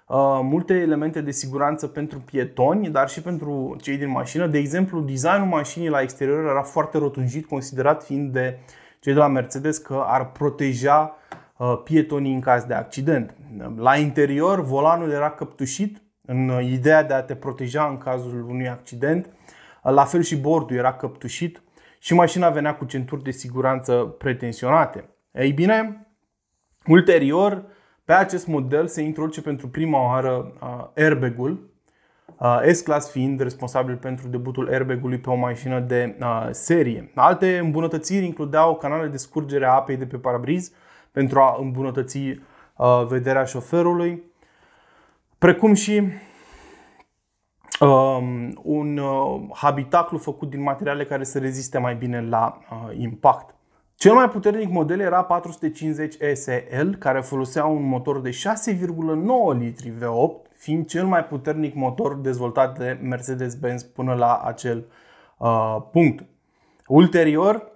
Uh, 0.08 0.40
multe 0.42 0.74
elemente 0.74 1.20
de 1.20 1.30
siguranță 1.30 1.86
pentru 1.86 2.18
pietoni, 2.18 2.88
dar 2.88 3.08
și 3.08 3.22
pentru 3.22 3.76
cei 3.80 3.96
din 3.96 4.08
mașină. 4.08 4.46
De 4.46 4.58
exemplu, 4.58 5.00
designul 5.00 5.46
mașinii 5.46 5.88
la 5.88 6.00
exterior 6.00 6.44
era 6.44 6.62
foarte 6.62 6.98
rotunjit, 6.98 7.46
considerat 7.46 8.04
fiind 8.04 8.32
de 8.32 8.58
cei 9.00 9.12
de 9.12 9.18
la 9.18 9.26
Mercedes 9.26 9.78
că 9.78 10.04
ar 10.06 10.32
proteja 10.32 11.16
uh, 11.56 11.80
pietonii 11.84 12.34
în 12.34 12.40
caz 12.40 12.64
de 12.64 12.74
accident. 12.74 13.34
La 13.76 13.96
interior, 13.96 14.60
volanul 14.60 15.10
era 15.10 15.30
căptușit 15.30 16.02
în 16.26 16.62
ideea 16.62 17.02
de 17.02 17.14
a 17.14 17.22
te 17.22 17.34
proteja 17.34 17.86
în 17.86 17.98
cazul 17.98 18.46
unui 18.48 18.68
accident. 18.68 19.26
Uh, 19.26 19.92
la 19.92 20.04
fel 20.04 20.22
și 20.22 20.36
bordul 20.36 20.76
era 20.76 20.92
căptușit 20.92 21.62
și 21.98 22.14
mașina 22.14 22.50
venea 22.50 22.74
cu 22.74 22.84
centuri 22.84 23.22
de 23.22 23.30
siguranță 23.30 24.14
pretensionate. 24.18 25.08
Ei 25.32 25.52
bine, 25.52 26.06
ulterior, 26.86 27.64
pe 28.04 28.12
acest 28.12 28.46
model 28.46 28.86
se 28.86 29.02
introduce 29.02 29.42
pentru 29.42 29.68
prima 29.68 30.04
oară 30.04 30.52
airbag-ul, 30.94 31.70
S-Class 32.72 33.10
fiind 33.10 33.40
responsabil 33.40 33.96
pentru 33.96 34.28
debutul 34.28 34.68
airbag-ului 34.68 35.18
pe 35.18 35.30
o 35.30 35.34
mașină 35.34 35.80
de 35.80 36.18
serie. 36.50 37.10
Alte 37.14 37.58
îmbunătățiri 37.58 38.24
includeau 38.24 38.76
canale 38.76 39.06
de 39.06 39.16
scurgere 39.16 39.66
a 39.66 39.72
apei 39.72 39.96
de 39.96 40.06
pe 40.06 40.16
parabriz 40.16 40.72
pentru 41.12 41.40
a 41.40 41.56
îmbunătăți 41.60 42.40
vederea 43.08 43.44
șoferului, 43.44 44.22
precum 45.38 45.74
și 45.74 46.02
um, 47.80 48.60
un 48.62 49.00
habitaclu 49.52 50.18
făcut 50.18 50.50
din 50.50 50.62
materiale 50.62 51.04
care 51.04 51.24
să 51.24 51.38
reziste 51.38 51.78
mai 51.78 51.94
bine 51.94 52.28
la 52.28 52.58
impact. 52.92 53.54
Cel 53.94 54.14
mai 54.14 54.28
puternic 54.28 54.70
model 54.70 55.00
era 55.00 55.24
450 55.24 56.16
SL, 56.34 56.90
care 56.98 57.20
folosea 57.20 57.64
un 57.64 57.88
motor 57.88 58.20
de 58.20 58.30
6,9 58.30 59.58
litri 59.58 59.92
V8, 59.98 60.47
fiind 60.58 60.86
cel 60.86 61.06
mai 61.06 61.24
puternic 61.24 61.74
motor 61.74 62.14
dezvoltat 62.14 62.78
de 62.78 62.98
Mercedes-Benz 63.02 63.82
până 63.82 64.14
la 64.14 64.36
acel 64.44 64.86
uh, 65.38 65.76
punct. 65.92 66.24
Ulterior, 66.86 67.72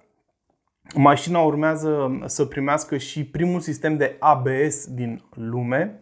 mașina 0.95 1.39
urmează 1.39 2.21
să 2.25 2.45
primească 2.45 2.97
și 2.97 3.25
primul 3.25 3.61
sistem 3.61 3.97
de 3.97 4.17
ABS 4.19 4.87
din 4.87 5.23
lume, 5.35 6.01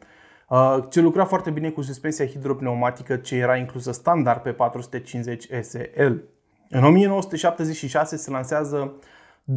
uh, 0.48 0.78
ce 0.90 1.00
lucra 1.00 1.24
foarte 1.24 1.50
bine 1.50 1.70
cu 1.70 1.82
suspensia 1.82 2.26
hidropneumatică 2.26 3.16
ce 3.16 3.36
era 3.36 3.56
inclusă 3.56 3.92
standard 3.92 4.42
pe 4.42 4.52
450 4.52 5.48
SL. 5.62 6.12
În 6.68 6.84
1976 6.84 8.16
se 8.16 8.30
lansează 8.30 8.92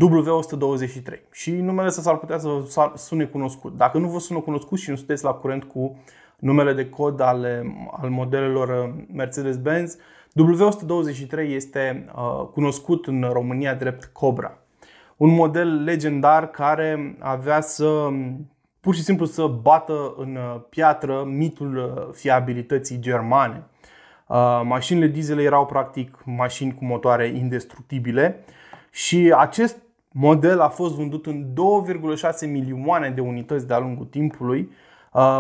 W123 0.09 1.29
și 1.31 1.51
numele 1.51 1.87
ăsta 1.87 2.01
s-ar 2.01 2.17
putea 2.17 2.37
să 2.37 2.91
sune 2.95 3.25
cunoscut. 3.25 3.77
Dacă 3.77 3.97
nu 3.97 4.07
vă 4.07 4.19
sună 4.19 4.39
cunoscut 4.39 4.79
și 4.79 4.89
nu 4.89 4.95
sunteți 4.95 5.23
la 5.23 5.31
curent 5.31 5.63
cu 5.63 5.97
numele 6.39 6.73
de 6.73 6.89
cod 6.89 7.19
ale, 7.21 7.75
al 7.91 8.09
modelelor 8.09 8.69
uh, 8.69 9.03
Mercedes-Benz, 9.13 9.97
W123 10.41 11.37
este 11.47 12.05
uh, 12.15 12.47
cunoscut 12.51 13.07
în 13.07 13.29
România 13.31 13.73
drept 13.73 14.05
Cobra. 14.05 14.57
Un 15.17 15.29
model 15.29 15.83
legendar 15.83 16.49
care 16.49 17.17
avea 17.19 17.61
să 17.61 18.09
pur 18.79 18.95
și 18.95 19.03
simplu 19.03 19.25
să 19.25 19.47
bată 19.47 20.13
în 20.17 20.35
uh, 20.35 20.61
piatră 20.69 21.23
mitul 21.23 21.77
uh, 21.77 22.13
fiabilității 22.13 22.99
germane. 22.99 23.63
Uh, 24.27 24.61
mașinile 24.63 25.07
diesel 25.07 25.39
erau 25.39 25.65
practic 25.65 26.21
mașini 26.25 26.73
cu 26.73 26.85
motoare 26.85 27.27
indestructibile 27.27 28.43
și 28.91 29.33
acest 29.37 29.77
model 30.11 30.59
a 30.59 30.69
fost 30.69 30.95
vândut 30.95 31.25
în 31.25 31.45
2,6 32.45 32.51
milioane 32.51 33.09
de 33.09 33.21
unități 33.21 33.67
de-a 33.67 33.79
lungul 33.79 34.05
timpului, 34.05 34.59
uh, 34.59 34.92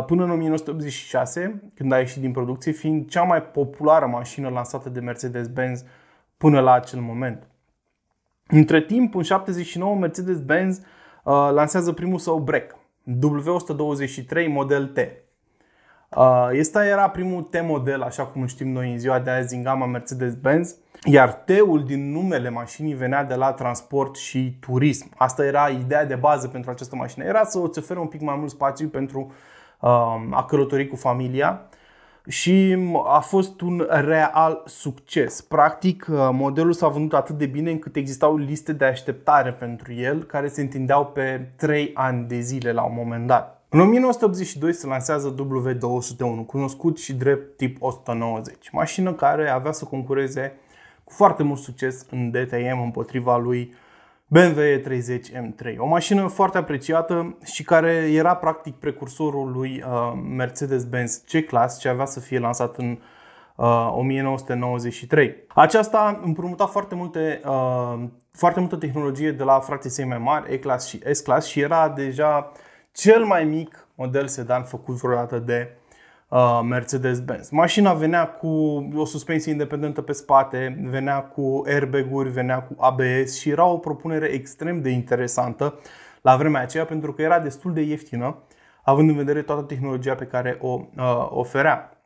până 0.05 0.23
în 0.23 0.29
1986, 0.29 1.61
când 1.75 1.91
a 1.91 1.97
ieșit 1.97 2.21
din 2.21 2.31
producție, 2.31 2.71
fiind 2.71 3.09
cea 3.09 3.23
mai 3.23 3.41
populară 3.41 4.05
mașină 4.05 4.49
lansată 4.49 4.89
de 4.89 4.99
Mercedes-Benz 4.99 5.83
până 6.37 6.59
la 6.59 6.71
acel 6.71 6.99
moment. 6.99 7.47
Între 8.47 8.81
timp, 8.81 9.15
în 9.15 9.21
79, 9.21 9.95
Mercedes-Benz 9.95 10.77
uh, 10.77 10.83
lansează 11.51 11.91
primul 11.91 12.19
său 12.19 12.39
break, 12.39 12.75
W123 13.07 14.47
model 14.47 14.87
T. 14.87 14.97
Este 16.51 16.77
uh, 16.77 16.85
era 16.85 17.09
primul 17.09 17.41
T-model, 17.41 18.01
așa 18.01 18.25
cum 18.25 18.45
știm 18.45 18.71
noi 18.71 18.91
în 18.91 18.97
ziua 18.97 19.19
de 19.19 19.29
azi, 19.29 19.55
în 19.55 19.63
gama 19.63 19.85
Mercedes-Benz, 19.85 20.75
iar 21.03 21.33
T-ul 21.33 21.83
din 21.83 22.11
numele 22.11 22.49
mașinii 22.49 22.93
venea 22.93 23.23
de 23.23 23.35
la 23.35 23.51
transport 23.51 24.15
și 24.15 24.57
turism. 24.59 25.11
Asta 25.17 25.45
era 25.45 25.67
ideea 25.67 26.05
de 26.05 26.15
bază 26.15 26.47
pentru 26.47 26.71
această 26.71 26.95
mașină. 26.95 27.25
Era 27.25 27.43
să 27.43 27.59
îți 27.63 27.79
ofere 27.79 27.99
un 27.99 28.07
pic 28.07 28.21
mai 28.21 28.35
mult 28.37 28.49
spațiu 28.49 28.87
pentru 28.87 29.19
uh, 29.19 29.33
a 30.29 30.45
călători 30.47 30.87
cu 30.87 30.95
familia. 30.95 31.67
și 32.27 32.77
a 33.05 33.19
fost 33.19 33.61
un 33.61 33.87
real 33.89 34.63
succes. 34.65 35.41
Practic, 35.41 36.07
uh, 36.09 36.29
modelul 36.31 36.73
s-a 36.73 36.87
vândut 36.87 37.13
atât 37.13 37.37
de 37.37 37.45
bine 37.45 37.71
încât 37.71 37.95
existau 37.95 38.37
liste 38.37 38.73
de 38.73 38.85
așteptare 38.85 39.51
pentru 39.51 39.93
el 39.93 40.23
care 40.23 40.47
se 40.47 40.61
întindeau 40.61 41.05
pe 41.05 41.49
3 41.55 41.91
ani 41.93 42.27
de 42.27 42.39
zile 42.39 42.71
la 42.71 42.83
un 42.83 42.93
moment 42.95 43.27
dat. 43.27 43.63
În 43.69 43.79
1982 43.79 44.73
se 44.73 44.87
lansează 44.87 45.35
W201, 45.35 46.45
cunoscut 46.45 46.99
și 46.99 47.13
drept 47.13 47.57
tip 47.57 47.77
190, 47.79 48.69
mașină 48.71 49.13
care 49.13 49.49
avea 49.49 49.71
să 49.71 49.85
concureze 49.85 50.53
cu 51.03 51.13
foarte 51.13 51.43
mult 51.43 51.59
succes 51.59 52.05
în 52.09 52.31
DTM 52.31 52.81
împotriva 52.81 53.37
lui 53.37 53.73
BMW 54.27 54.61
E30 54.61 55.21
M3. 55.31 55.77
O 55.77 55.85
mașină 55.85 56.27
foarte 56.27 56.57
apreciată 56.57 57.37
și 57.43 57.63
care 57.63 57.91
era 57.91 58.35
practic 58.35 58.75
precursorul 58.75 59.51
lui 59.51 59.83
uh, 59.87 60.13
Mercedes-Benz 60.29 61.23
C-Class 61.27 61.79
ce 61.79 61.89
avea 61.89 62.05
să 62.05 62.19
fie 62.19 62.39
lansat 62.39 62.77
în 62.77 62.99
uh, 63.55 63.91
1993. 63.91 65.43
Aceasta 65.47 66.21
împrumuta 66.23 66.65
foarte 66.65 66.95
multe 66.95 67.41
uh, 67.45 68.03
foarte 68.31 68.59
multă 68.59 68.75
tehnologie 68.75 69.31
de 69.31 69.43
la 69.43 69.59
frații 69.59 69.89
săi 69.89 70.05
mai 70.05 70.17
mari, 70.17 70.53
E-Class 70.53 70.87
și 70.87 71.01
S-Class 71.11 71.47
și 71.47 71.59
era 71.59 71.89
deja 71.89 72.51
cel 72.91 73.25
mai 73.25 73.43
mic 73.43 73.87
model 73.95 74.27
sedan 74.27 74.63
făcut 74.63 74.95
vreodată 74.95 75.39
de 75.39 75.69
uh, 75.69 75.82
Mercedes-Benz. 76.63 77.49
Mașina 77.49 77.93
venea 77.93 78.27
cu 78.27 78.47
o 78.95 79.05
suspensie 79.05 79.51
independentă 79.51 80.01
pe 80.01 80.11
spate, 80.11 80.77
venea 80.89 81.21
cu 81.21 81.63
airbag-uri, 81.65 82.29
venea 82.29 82.61
cu 82.61 82.75
ABS 82.77 83.39
și 83.39 83.49
era 83.49 83.65
o 83.65 83.77
propunere 83.77 84.25
extrem 84.25 84.81
de 84.81 84.89
interesantă 84.89 85.79
la 86.21 86.35
vremea 86.35 86.61
aceea 86.61 86.85
pentru 86.85 87.13
că 87.13 87.21
era 87.21 87.39
destul 87.39 87.73
de 87.73 87.81
ieftină, 87.81 88.43
având 88.83 89.09
în 89.09 89.15
vedere 89.15 89.41
toată 89.41 89.61
tehnologia 89.61 90.15
pe 90.15 90.25
care 90.25 90.57
o 90.61 90.81
uh, 90.97 91.27
oferea. 91.29 92.03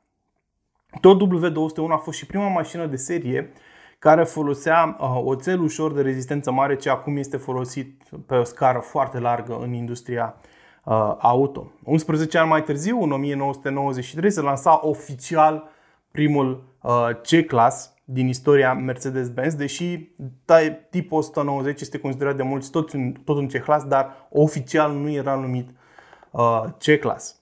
Tot 1.01 1.21
W201 1.27 1.91
a 1.91 1.97
fost 1.97 2.17
și 2.17 2.25
prima 2.25 2.47
mașină 2.47 2.85
de 2.85 2.95
serie 2.95 3.51
care 3.99 4.23
folosea 4.23 4.97
uh, 4.99 5.21
oțel 5.23 5.61
ușor 5.61 5.93
de 5.93 6.01
rezistență 6.01 6.51
mare, 6.51 6.75
ce 6.75 6.89
acum 6.89 7.17
este 7.17 7.37
folosit 7.37 8.03
pe 8.25 8.35
o 8.35 8.43
scară 8.43 8.79
foarte 8.79 9.19
largă 9.19 9.57
în 9.61 9.73
industria 9.73 10.35
uh, 10.37 10.55
auto. 11.17 11.71
11 11.83 12.37
ani 12.37 12.49
mai 12.49 12.63
târziu, 12.63 13.01
în 13.01 13.11
1993, 13.11 14.31
se 14.31 14.41
lansa 14.41 14.79
oficial 14.83 15.69
primul 16.11 16.63
uh, 16.81 17.09
C-Class 17.21 17.93
din 18.03 18.27
istoria 18.27 18.73
Mercedes-Benz, 18.73 19.53
deși 19.53 20.09
tipul 20.89 21.17
190 21.17 21.81
este 21.81 21.99
considerat 21.99 22.35
de 22.35 22.43
mulți 22.43 22.71
tot 22.71 22.93
un, 22.93 23.11
tot 23.11 23.37
un 23.37 23.47
C-Class, 23.47 23.85
dar 23.85 24.27
oficial 24.29 24.91
nu 24.91 25.09
era 25.09 25.35
numit 25.35 25.69
uh, 26.31 26.63
C-Class. 26.77 27.35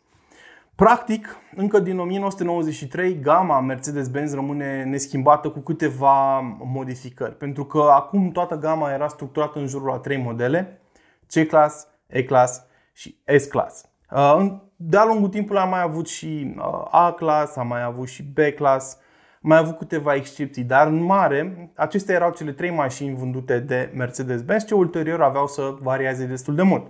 Practic, 0.75 1.35
încă 1.55 1.79
din 1.79 1.99
1993, 1.99 3.19
gama 3.19 3.59
Mercedes-Benz 3.59 4.33
rămâne 4.33 4.83
neschimbată 4.83 5.49
cu 5.49 5.59
câteva 5.59 6.39
modificări, 6.63 7.37
pentru 7.37 7.65
că 7.65 7.79
acum 7.79 8.31
toată 8.31 8.55
gama 8.55 8.91
era 8.91 9.07
structurată 9.07 9.59
în 9.59 9.67
jurul 9.67 9.91
a 9.91 9.97
trei 9.97 10.17
modele, 10.17 10.81
C-Class, 11.27 11.87
E-Class 12.07 12.65
și 12.95 13.17
S-Class. 13.37 13.89
Uh, 14.11 14.51
de-a 14.75 15.05
lungul 15.05 15.29
timpului 15.29 15.61
am 15.61 15.69
mai 15.69 15.81
avut 15.81 16.07
și 16.07 16.53
uh, 16.57 16.87
A-Class, 16.91 17.55
am 17.55 17.67
mai 17.67 17.83
avut 17.83 18.07
și 18.07 18.23
B-Class, 18.23 18.97
mai 19.41 19.57
avut 19.57 19.77
câteva 19.77 20.13
excepții, 20.13 20.63
dar 20.63 20.87
în 20.87 21.03
mare, 21.03 21.71
acestea 21.75 22.15
erau 22.15 22.31
cele 22.31 22.51
trei 22.51 22.69
mașini 22.69 23.15
vândute 23.15 23.59
de 23.59 23.91
Mercedes-Benz, 23.95 24.65
ce 24.65 24.73
ulterior 24.73 25.21
aveau 25.21 25.47
să 25.47 25.75
varieze 25.81 26.25
destul 26.25 26.55
de 26.55 26.61
mult. 26.61 26.85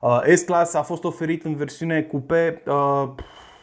Uh, 0.00 0.22
S-Class 0.34 0.74
a 0.74 0.82
fost 0.82 1.04
oferit 1.04 1.44
în 1.44 1.54
versiune 1.54 2.02
coupe 2.02 2.62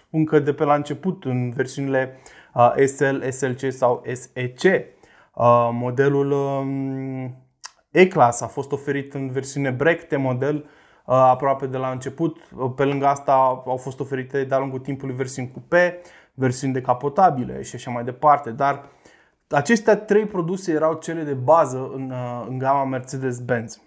încă 0.10 0.40
de 0.40 0.54
pe 0.54 0.64
la 0.64 0.76
început, 0.76 1.24
în 1.26 1.50
versiunile 1.50 2.20
SL, 2.86 3.30
SLC 3.30 3.72
sau 3.72 4.04
SEC. 4.14 4.86
Modelul 5.72 6.32
um, 6.32 7.36
E-Class 7.92 8.42
a 8.42 8.48
fost 8.48 8.72
oferit 8.72 9.14
în 9.14 9.30
versiune 9.32 9.70
Break 9.70 10.18
model 10.18 10.56
Uh, 10.56 10.70
aproape 11.06 11.68
de 11.68 11.78
la 11.78 11.90
început. 11.90 12.38
Uh, 12.56 12.72
pe 12.76 12.84
lângă 12.84 13.06
asta 13.06 13.34
au 13.66 13.78
fost 13.78 14.00
oferite 14.00 14.44
de-a 14.44 14.58
lungul 14.58 14.80
timpului 14.80 15.16
versiuni 15.16 15.52
cupe, 15.52 16.02
versiuni 16.34 16.74
decapotabile 16.74 17.62
și 17.62 17.76
așa 17.76 17.92
mai 17.92 18.04
departe. 18.04 18.52
Dar 18.52 18.90
acestea 19.50 19.98
trei 19.98 20.26
produse 20.26 20.72
erau 20.72 20.94
cele 20.94 21.24
de 21.24 21.34
bază 21.34 21.92
în, 21.94 22.12
uh, 22.12 22.46
în 22.48 22.58
gama 22.58 22.86
Mercedes-Benz. 22.86 23.82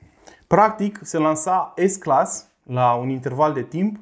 Practic, 0.46 0.98
se 1.02 1.18
lansa 1.18 1.74
S-Class 1.86 2.46
la 2.62 2.94
un 2.94 3.08
interval 3.08 3.52
de 3.52 3.62
timp, 3.62 4.00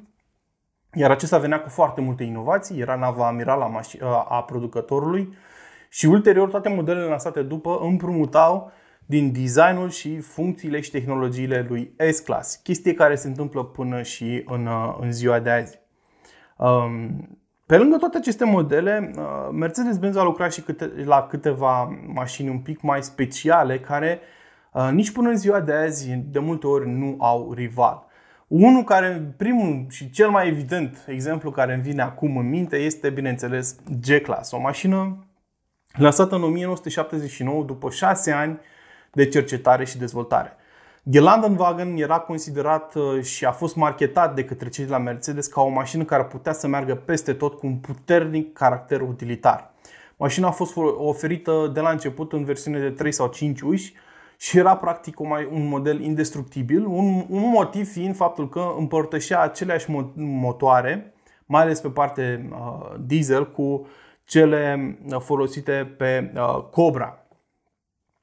iar 0.93 1.11
acesta 1.11 1.37
venea 1.37 1.61
cu 1.61 1.69
foarte 1.69 2.01
multe 2.01 2.23
inovații, 2.23 2.79
era 2.79 2.95
nava 2.95 3.27
amiral 3.27 3.61
a, 4.01 4.25
a 4.29 4.43
producătorului 4.43 5.37
și 5.89 6.05
ulterior 6.05 6.49
toate 6.49 6.69
modelele 6.69 7.05
lansate 7.05 7.41
după 7.41 7.79
împrumutau 7.81 8.71
din 9.09 9.31
designul 9.31 9.89
și 9.89 10.19
funcțiile 10.19 10.79
și 10.79 10.91
tehnologiile 10.91 11.65
lui 11.69 11.93
S-Class, 12.11 12.55
chestie 12.55 12.93
care 12.93 13.15
se 13.15 13.27
întâmplă 13.27 13.63
până 13.63 14.01
și 14.01 14.43
în, 14.45 14.65
uh, 14.65 14.97
în 14.99 15.11
ziua 15.11 15.39
de 15.39 15.49
azi. 15.49 15.79
Um, 16.57 17.39
pe 17.65 17.77
lângă 17.77 17.97
toate 17.97 18.17
aceste 18.17 18.45
modele, 18.45 19.11
uh, 19.15 19.23
Mercedes-Benz 19.51 20.15
a 20.15 20.23
lucrat 20.23 20.53
și 20.53 20.61
câte, 20.61 20.91
la 21.05 21.27
câteva 21.29 21.99
mașini 22.07 22.49
un 22.49 22.59
pic 22.59 22.81
mai 22.81 23.03
speciale 23.03 23.79
care 23.79 24.19
uh, 24.73 24.89
nici 24.91 25.11
până 25.11 25.29
în 25.29 25.37
ziua 25.37 25.59
de 25.59 25.73
azi 25.73 26.09
de 26.09 26.39
multe 26.39 26.67
ori 26.67 26.89
nu 26.89 27.15
au 27.19 27.53
rival. 27.53 28.05
Unul 28.47 28.83
care, 28.83 29.33
primul 29.37 29.85
și 29.89 30.09
cel 30.09 30.29
mai 30.29 30.47
evident 30.47 31.05
exemplu 31.07 31.51
care 31.51 31.73
îmi 31.73 31.83
vine 31.83 32.01
acum 32.01 32.37
în 32.37 32.49
minte 32.49 32.77
este, 32.77 33.09
bineînțeles, 33.09 33.75
G-Class, 34.01 34.51
o 34.51 34.59
mașină 34.59 35.25
lansată 35.93 36.35
în 36.35 36.43
1979 36.43 37.63
după 37.63 37.89
6 37.89 38.31
ani 38.31 38.59
de 39.17 39.27
cercetare 39.27 39.85
și 39.85 39.97
dezvoltare. 39.97 40.55
Gelandenwagen 41.09 41.95
era 41.97 42.19
considerat 42.19 42.95
uh, 42.95 43.21
și 43.23 43.45
a 43.45 43.51
fost 43.51 43.75
marketat 43.75 44.35
de 44.35 44.43
către 44.43 44.69
cei 44.69 44.85
de 44.85 44.91
la 44.91 44.97
Mercedes 44.97 45.47
ca 45.47 45.61
o 45.61 45.67
mașină 45.67 46.03
care 46.03 46.23
putea 46.23 46.53
să 46.53 46.67
meargă 46.67 46.95
peste 46.95 47.33
tot 47.33 47.53
cu 47.57 47.67
un 47.67 47.75
puternic 47.75 48.53
caracter 48.53 49.01
utilitar. 49.01 49.73
Mașina 50.17 50.47
a 50.47 50.51
fost 50.51 50.75
oferită 50.97 51.71
de 51.73 51.79
la 51.79 51.89
început 51.89 52.33
în 52.33 52.43
versiune 52.43 52.79
de 52.79 52.89
3 52.89 53.11
sau 53.11 53.27
5 53.27 53.61
uși 53.61 53.93
și 54.37 54.57
era 54.57 54.75
practic 54.75 55.19
un 55.19 55.67
model 55.67 56.01
indestructibil, 56.01 56.85
un, 56.85 57.25
un 57.29 57.49
motiv 57.49 57.91
fiind 57.91 58.15
faptul 58.15 58.49
că 58.49 58.73
împărtășea 58.77 59.41
aceleași 59.41 59.91
motoare, 60.15 61.13
mai 61.45 61.61
ales 61.61 61.79
pe 61.79 61.89
parte 61.89 62.49
uh, 62.51 62.95
diesel, 62.99 63.51
cu 63.51 63.87
cele 64.25 64.97
uh, 65.11 65.19
folosite 65.19 65.93
pe 65.97 66.31
uh, 66.35 66.63
Cobra. 66.71 67.26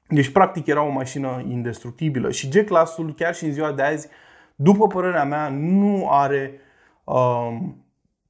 Deci, 0.07 0.29
practic, 0.29 0.67
era 0.67 0.83
o 0.83 0.91
mașină 0.91 1.43
indestructibilă. 1.47 2.31
Și 2.31 2.49
G-Classul, 2.49 3.13
chiar 3.13 3.35
și 3.35 3.45
în 3.45 3.51
ziua 3.51 3.71
de 3.71 3.81
azi, 3.81 4.07
după 4.55 4.87
părerea 4.87 5.23
mea, 5.23 5.49
nu 5.49 6.07
are 6.09 6.59
um, 7.03 7.85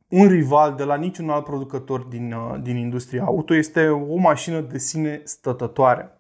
un 0.10 0.28
rival 0.28 0.76
de 0.76 0.84
la 0.84 0.96
niciun 0.96 1.30
alt 1.30 1.44
producător 1.44 2.02
din, 2.02 2.34
uh, 2.34 2.60
din 2.62 2.76
industria 2.76 3.24
auto. 3.24 3.56
Este 3.56 3.88
o 3.88 4.16
mașină 4.16 4.60
de 4.60 4.78
sine 4.78 5.22
stătătoare. 5.24 6.18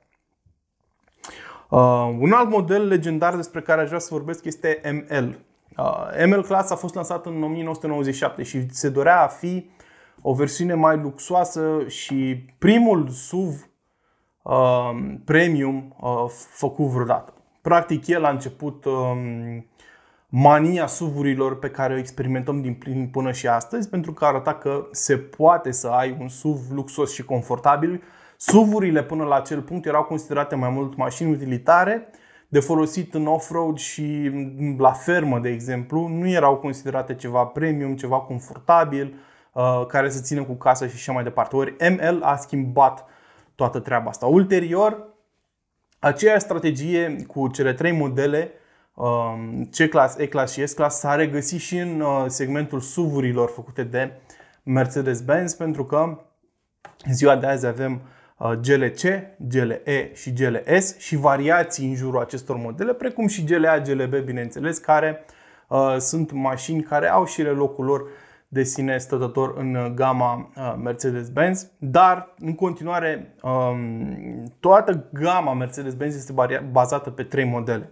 Uh, 1.69 2.15
un 2.19 2.31
alt 2.31 2.49
model 2.49 2.87
legendar 2.87 3.35
despre 3.35 3.61
care 3.61 3.81
aș 3.81 3.87
vrea 3.87 3.99
să 3.99 4.07
vorbesc 4.11 4.45
este 4.45 4.81
ML. 4.91 5.39
Uh, 5.77 6.25
ML 6.25 6.43
Class 6.43 6.71
a 6.71 6.75
fost 6.75 6.95
lansat 6.95 7.25
în 7.25 7.43
1997 7.43 8.43
și 8.43 8.65
se 8.69 8.89
dorea 8.89 9.21
a 9.21 9.27
fi 9.27 9.69
o 10.21 10.33
versiune 10.33 10.73
mai 10.73 10.97
luxoasă 10.97 11.83
și 11.87 12.45
primul 12.57 13.09
SUV 13.09 13.69
Um, 14.47 15.21
premium 15.23 15.95
uh, 15.99 16.25
făcut 16.49 16.85
vreodată. 16.85 17.33
Practic, 17.61 18.07
el 18.07 18.25
a 18.25 18.29
început 18.29 18.85
um, 18.85 19.65
mania 20.29 20.87
suvurilor 20.87 21.59
pe 21.59 21.69
care 21.69 21.93
o 21.93 21.97
experimentăm 21.97 22.61
din 22.61 22.73
plin 22.73 23.09
până 23.11 23.31
și 23.31 23.47
astăzi, 23.47 23.89
pentru 23.89 24.13
că 24.13 24.25
arăta 24.25 24.53
că 24.53 24.87
se 24.91 25.17
poate 25.17 25.71
să 25.71 25.87
ai 25.87 26.17
un 26.19 26.27
SUV 26.27 26.59
luxos 26.71 27.13
și 27.13 27.23
confortabil. 27.23 28.03
Suvurile 28.37 29.03
până 29.03 29.23
la 29.23 29.35
acel 29.35 29.61
punct 29.61 29.85
erau 29.85 30.03
considerate 30.03 30.55
mai 30.55 30.69
mult 30.69 30.95
mașini 30.95 31.31
utilitare, 31.31 32.07
de 32.47 32.59
folosit 32.59 33.13
în 33.13 33.27
off-road 33.27 33.77
și 33.77 34.31
la 34.77 34.91
fermă, 34.91 35.39
de 35.39 35.49
exemplu, 35.49 36.07
nu 36.07 36.27
erau 36.29 36.55
considerate 36.55 37.15
ceva 37.15 37.45
premium, 37.45 37.95
ceva 37.95 38.19
confortabil, 38.19 39.13
uh, 39.51 39.85
care 39.87 40.09
să 40.09 40.21
țină 40.21 40.43
cu 40.43 40.53
casă 40.53 40.87
și 40.87 40.95
așa 40.95 41.11
mai 41.11 41.23
departe. 41.23 41.55
Ori 41.55 41.75
ML 41.89 42.21
a 42.23 42.35
schimbat 42.35 43.05
toată 43.55 43.79
treaba 43.79 44.09
asta. 44.09 44.25
Ulterior, 44.25 45.13
aceeași 45.99 46.43
strategie 46.43 47.15
cu 47.27 47.47
cele 47.47 47.73
trei 47.73 47.91
modele 47.91 48.51
um, 48.93 49.69
C-Class, 49.71 50.17
E-Class 50.17 50.53
și 50.53 50.67
S-Class 50.67 50.99
s-a 50.99 51.15
regăsit 51.15 51.59
și 51.59 51.77
în 51.77 52.01
uh, 52.01 52.25
segmentul 52.27 52.79
SUV-urilor 52.79 53.49
făcute 53.49 53.83
de 53.83 54.11
Mercedes-Benz 54.63 55.53
pentru 55.53 55.85
că 55.85 56.19
în 57.05 57.13
ziua 57.13 57.35
de 57.35 57.45
azi 57.45 57.65
avem 57.65 58.01
uh, 58.37 58.51
GLC, 58.51 59.01
GLE 59.37 60.11
și 60.13 60.33
GLS 60.33 60.97
și 60.97 61.15
variații 61.15 61.87
în 61.87 61.95
jurul 61.95 62.19
acestor 62.19 62.55
modele, 62.55 62.93
precum 62.93 63.27
și 63.27 63.43
GLA, 63.43 63.79
GLB, 63.79 64.15
bineînțeles, 64.15 64.77
care 64.77 65.25
uh, 65.67 65.95
sunt 65.99 66.31
mașini 66.31 66.83
care 66.83 67.09
au 67.09 67.25
și 67.25 67.43
locul 67.43 67.85
lor 67.85 68.07
de 68.55 68.63
sine 68.63 68.97
stătător 68.97 69.57
în 69.57 69.91
gama 69.95 70.51
Mercedes-Benz, 70.83 71.71
dar 71.77 72.33
în 72.39 72.55
continuare 72.55 73.35
um, 73.41 74.53
toată 74.59 75.09
gama 75.13 75.53
Mercedes-Benz 75.53 76.15
este 76.15 76.33
bazată 76.71 77.09
pe 77.09 77.23
trei 77.23 77.45
modele. 77.45 77.91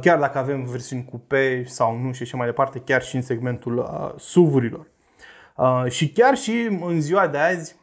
Chiar 0.00 0.18
dacă 0.18 0.38
avem 0.38 0.64
versiuni 0.64 1.04
coupe 1.04 1.64
sau 1.66 1.98
nu 1.98 2.12
și 2.12 2.22
așa 2.22 2.36
mai 2.36 2.46
departe, 2.46 2.78
chiar 2.78 3.02
și 3.02 3.16
în 3.16 3.22
segmentul 3.22 3.88
SUV-urilor. 4.16 4.86
Și 5.88 6.12
chiar 6.12 6.36
și 6.36 6.78
în 6.80 7.00
ziua 7.00 7.26
de 7.26 7.38
azi, 7.38 7.76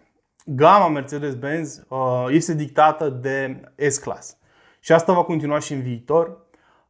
gama 0.45 0.89
Mercedes-Benz 0.89 1.87
este 2.29 2.53
dictată 2.53 3.09
de 3.09 3.61
S-Class. 3.87 4.37
Și 4.79 4.91
asta 4.91 5.13
va 5.13 5.23
continua 5.23 5.59
și 5.59 5.73
în 5.73 5.81
viitor. 5.81 6.44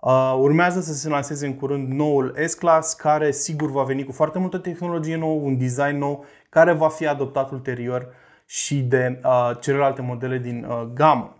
Uh, 0.05 0.35
urmează 0.39 0.81
să 0.81 0.93
se 0.93 1.09
lanseze 1.09 1.45
în 1.45 1.55
curând 1.55 1.87
noul 1.87 2.35
S-Class, 2.45 2.93
care 2.93 3.31
sigur 3.31 3.71
va 3.71 3.83
veni 3.83 4.03
cu 4.03 4.11
foarte 4.11 4.39
multă 4.39 4.57
tehnologie 4.57 5.15
nouă, 5.15 5.41
un 5.41 5.57
design 5.57 5.97
nou, 5.97 6.25
care 6.49 6.71
va 6.71 6.89
fi 6.89 7.07
adoptat 7.07 7.51
ulterior 7.51 8.07
și 8.45 8.81
de 8.81 9.19
uh, 9.23 9.51
celelalte 9.59 10.01
modele 10.01 10.37
din 10.37 10.63
uh, 10.69 10.81
gamă. 10.93 11.37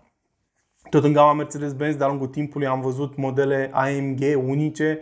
Tot 0.90 1.04
în 1.04 1.12
gama 1.12 1.32
Mercedes-Benz, 1.32 1.96
de-a 1.96 2.06
lungul 2.06 2.26
timpului, 2.26 2.66
am 2.66 2.80
văzut 2.80 3.16
modele 3.16 3.70
AMG 3.72 4.20
unice. 4.46 5.00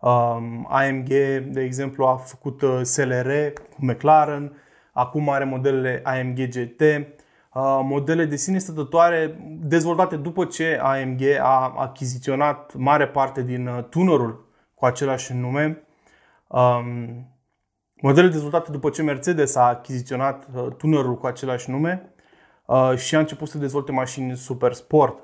Um, 0.00 0.66
AMG, 0.70 1.08
de 1.52 1.62
exemplu, 1.62 2.04
a 2.04 2.16
făcut 2.16 2.62
uh, 2.62 2.80
SLR 2.82 3.52
cu 3.52 3.84
McLaren, 3.84 4.52
acum 4.92 5.28
are 5.28 5.44
modelele 5.44 6.00
AMG 6.04 6.48
GT, 6.48 6.80
Uh, 6.80 7.15
modele 7.82 8.24
de 8.24 8.36
sine 8.36 8.58
stătătoare 8.58 9.38
dezvoltate 9.60 10.16
după 10.16 10.44
ce 10.44 10.78
AMG 10.82 11.20
a 11.40 11.74
achiziționat 11.76 12.74
mare 12.74 13.08
parte 13.08 13.42
din 13.42 13.66
uh, 13.66 13.84
tunerul 13.84 14.48
cu 14.74 14.84
același 14.84 15.32
nume. 15.32 15.82
Um, 16.46 17.26
modele 17.94 18.28
dezvoltate 18.28 18.70
după 18.70 18.90
ce 18.90 19.02
Mercedes 19.02 19.54
a 19.54 19.68
achiziționat 19.68 20.46
uh, 20.54 20.66
tunerul 20.76 21.16
cu 21.16 21.26
același 21.26 21.70
nume 21.70 22.10
și 22.96 23.16
a 23.16 23.18
început 23.18 23.48
să 23.48 23.58
dezvolte 23.58 23.92
mașini 23.92 24.36
super 24.36 24.72
sport. 24.72 25.18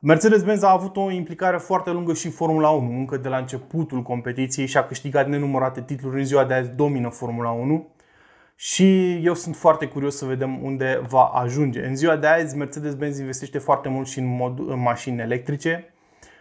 Mercedes-Benz 0.00 0.62
a 0.62 0.70
avut 0.70 0.96
o 0.96 1.10
implicare 1.10 1.56
foarte 1.56 1.90
lungă 1.90 2.12
și 2.12 2.26
în 2.26 2.32
Formula 2.32 2.70
1, 2.70 2.90
încă 2.90 3.16
de 3.16 3.28
la 3.28 3.36
începutul 3.36 4.02
competiției 4.02 4.66
și 4.66 4.76
a 4.76 4.84
câștigat 4.84 5.28
nenumărate 5.28 5.82
titluri. 5.82 6.18
În 6.18 6.24
ziua 6.24 6.44
de 6.44 6.54
azi 6.54 6.70
domină 6.70 7.08
Formula 7.08 7.50
1 7.50 7.95
și 8.58 9.14
eu 9.24 9.34
sunt 9.34 9.56
foarte 9.56 9.86
curios 9.86 10.16
să 10.16 10.24
vedem 10.24 10.64
unde 10.64 11.02
va 11.08 11.24
ajunge. 11.24 11.86
În 11.86 11.96
ziua 11.96 12.16
de 12.16 12.26
azi, 12.26 12.56
Mercedes-Benz 12.56 13.18
investește 13.18 13.58
foarte 13.58 13.88
mult 13.88 14.08
și 14.08 14.18
în, 14.18 14.36
mod, 14.36 14.58
în 14.58 14.80
mașini 14.80 15.20
electrice 15.20 15.94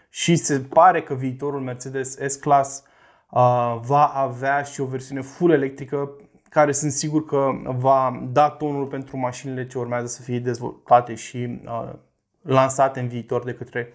și 0.10 0.36
se 0.36 0.60
pare 0.60 1.04
că 1.04 1.14
viitorul 1.14 1.62
Mercedes 1.62 2.18
S-Class 2.28 2.84
uh, 3.30 3.78
va 3.82 4.06
avea 4.06 4.62
și 4.62 4.82
o 4.82 4.86
versiune 4.86 5.22
full 5.22 5.52
electrică 5.52 6.12
care 6.50 6.72
sunt 6.72 6.92
sigur 6.92 7.26
că 7.26 7.52
va 7.66 8.28
da 8.32 8.50
tonul 8.50 8.86
pentru 8.86 9.18
mașinile 9.18 9.68
ce 9.68 9.78
urmează 9.78 10.06
să 10.06 10.22
fie 10.22 10.40
dezvoltate 10.40 11.16
și 11.16 11.62
uh, 11.66 11.94
lansate 12.42 13.00
în 13.00 13.08
viitor 13.08 13.44
de 13.44 13.54
către 13.54 13.94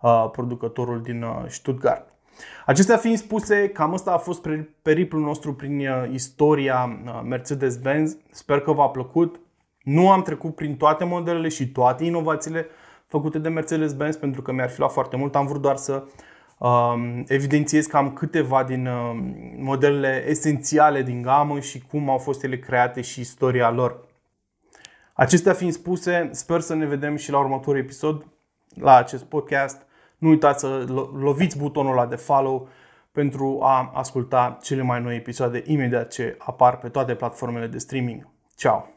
uh, 0.00 0.28
producătorul 0.32 1.02
din 1.02 1.22
uh, 1.22 1.44
Stuttgart. 1.46 2.11
Acestea 2.66 2.96
fiind 2.96 3.18
spuse, 3.18 3.68
cam 3.68 3.92
asta 3.92 4.12
a 4.12 4.18
fost 4.18 4.48
periplul 4.82 5.22
nostru 5.22 5.54
prin 5.54 5.78
uh, 5.78 6.10
istoria 6.12 6.98
uh, 7.04 7.20
Mercedes-Benz. 7.24 8.16
Sper 8.30 8.60
că 8.60 8.72
v-a 8.72 8.88
plăcut. 8.88 9.40
Nu 9.82 10.10
am 10.10 10.22
trecut 10.22 10.54
prin 10.54 10.76
toate 10.76 11.04
modelele 11.04 11.48
și 11.48 11.68
toate 11.68 12.04
inovațiile 12.04 12.66
făcute 13.06 13.38
de 13.38 13.48
Mercedes-Benz 13.48 14.16
pentru 14.16 14.42
că 14.42 14.52
mi-ar 14.52 14.70
fi 14.70 14.78
luat 14.78 14.92
foarte 14.92 15.16
mult. 15.16 15.34
Am 15.34 15.46
vrut 15.46 15.60
doar 15.60 15.76
să 15.76 16.04
um, 16.58 17.24
evidențiez 17.26 17.86
cam 17.86 18.12
câteva 18.12 18.64
din 18.64 18.86
uh, 18.86 19.18
modelele 19.56 20.24
esențiale 20.28 21.02
din 21.02 21.22
gamă 21.22 21.60
și 21.60 21.82
cum 21.90 22.10
au 22.10 22.18
fost 22.18 22.42
ele 22.42 22.58
create 22.58 23.00
și 23.00 23.20
istoria 23.20 23.70
lor. 23.70 24.10
Acestea 25.12 25.52
fiind 25.52 25.72
spuse, 25.72 26.28
sper 26.32 26.60
să 26.60 26.74
ne 26.74 26.86
vedem 26.86 27.16
și 27.16 27.30
la 27.30 27.38
următorul 27.38 27.80
episod 27.80 28.26
la 28.74 28.96
acest 28.96 29.24
podcast. 29.24 29.86
Nu 30.22 30.28
uitați 30.28 30.60
să 30.60 30.84
loviți 31.18 31.58
butonul 31.58 31.92
ăla 31.92 32.06
de 32.06 32.16
follow 32.16 32.68
pentru 33.12 33.58
a 33.62 33.90
asculta 33.94 34.58
cele 34.62 34.82
mai 34.82 35.00
noi 35.00 35.16
episoade 35.16 35.62
imediat 35.66 36.10
ce 36.10 36.36
apar 36.38 36.78
pe 36.78 36.88
toate 36.88 37.14
platformele 37.14 37.66
de 37.66 37.78
streaming. 37.78 38.28
Ciao! 38.56 38.91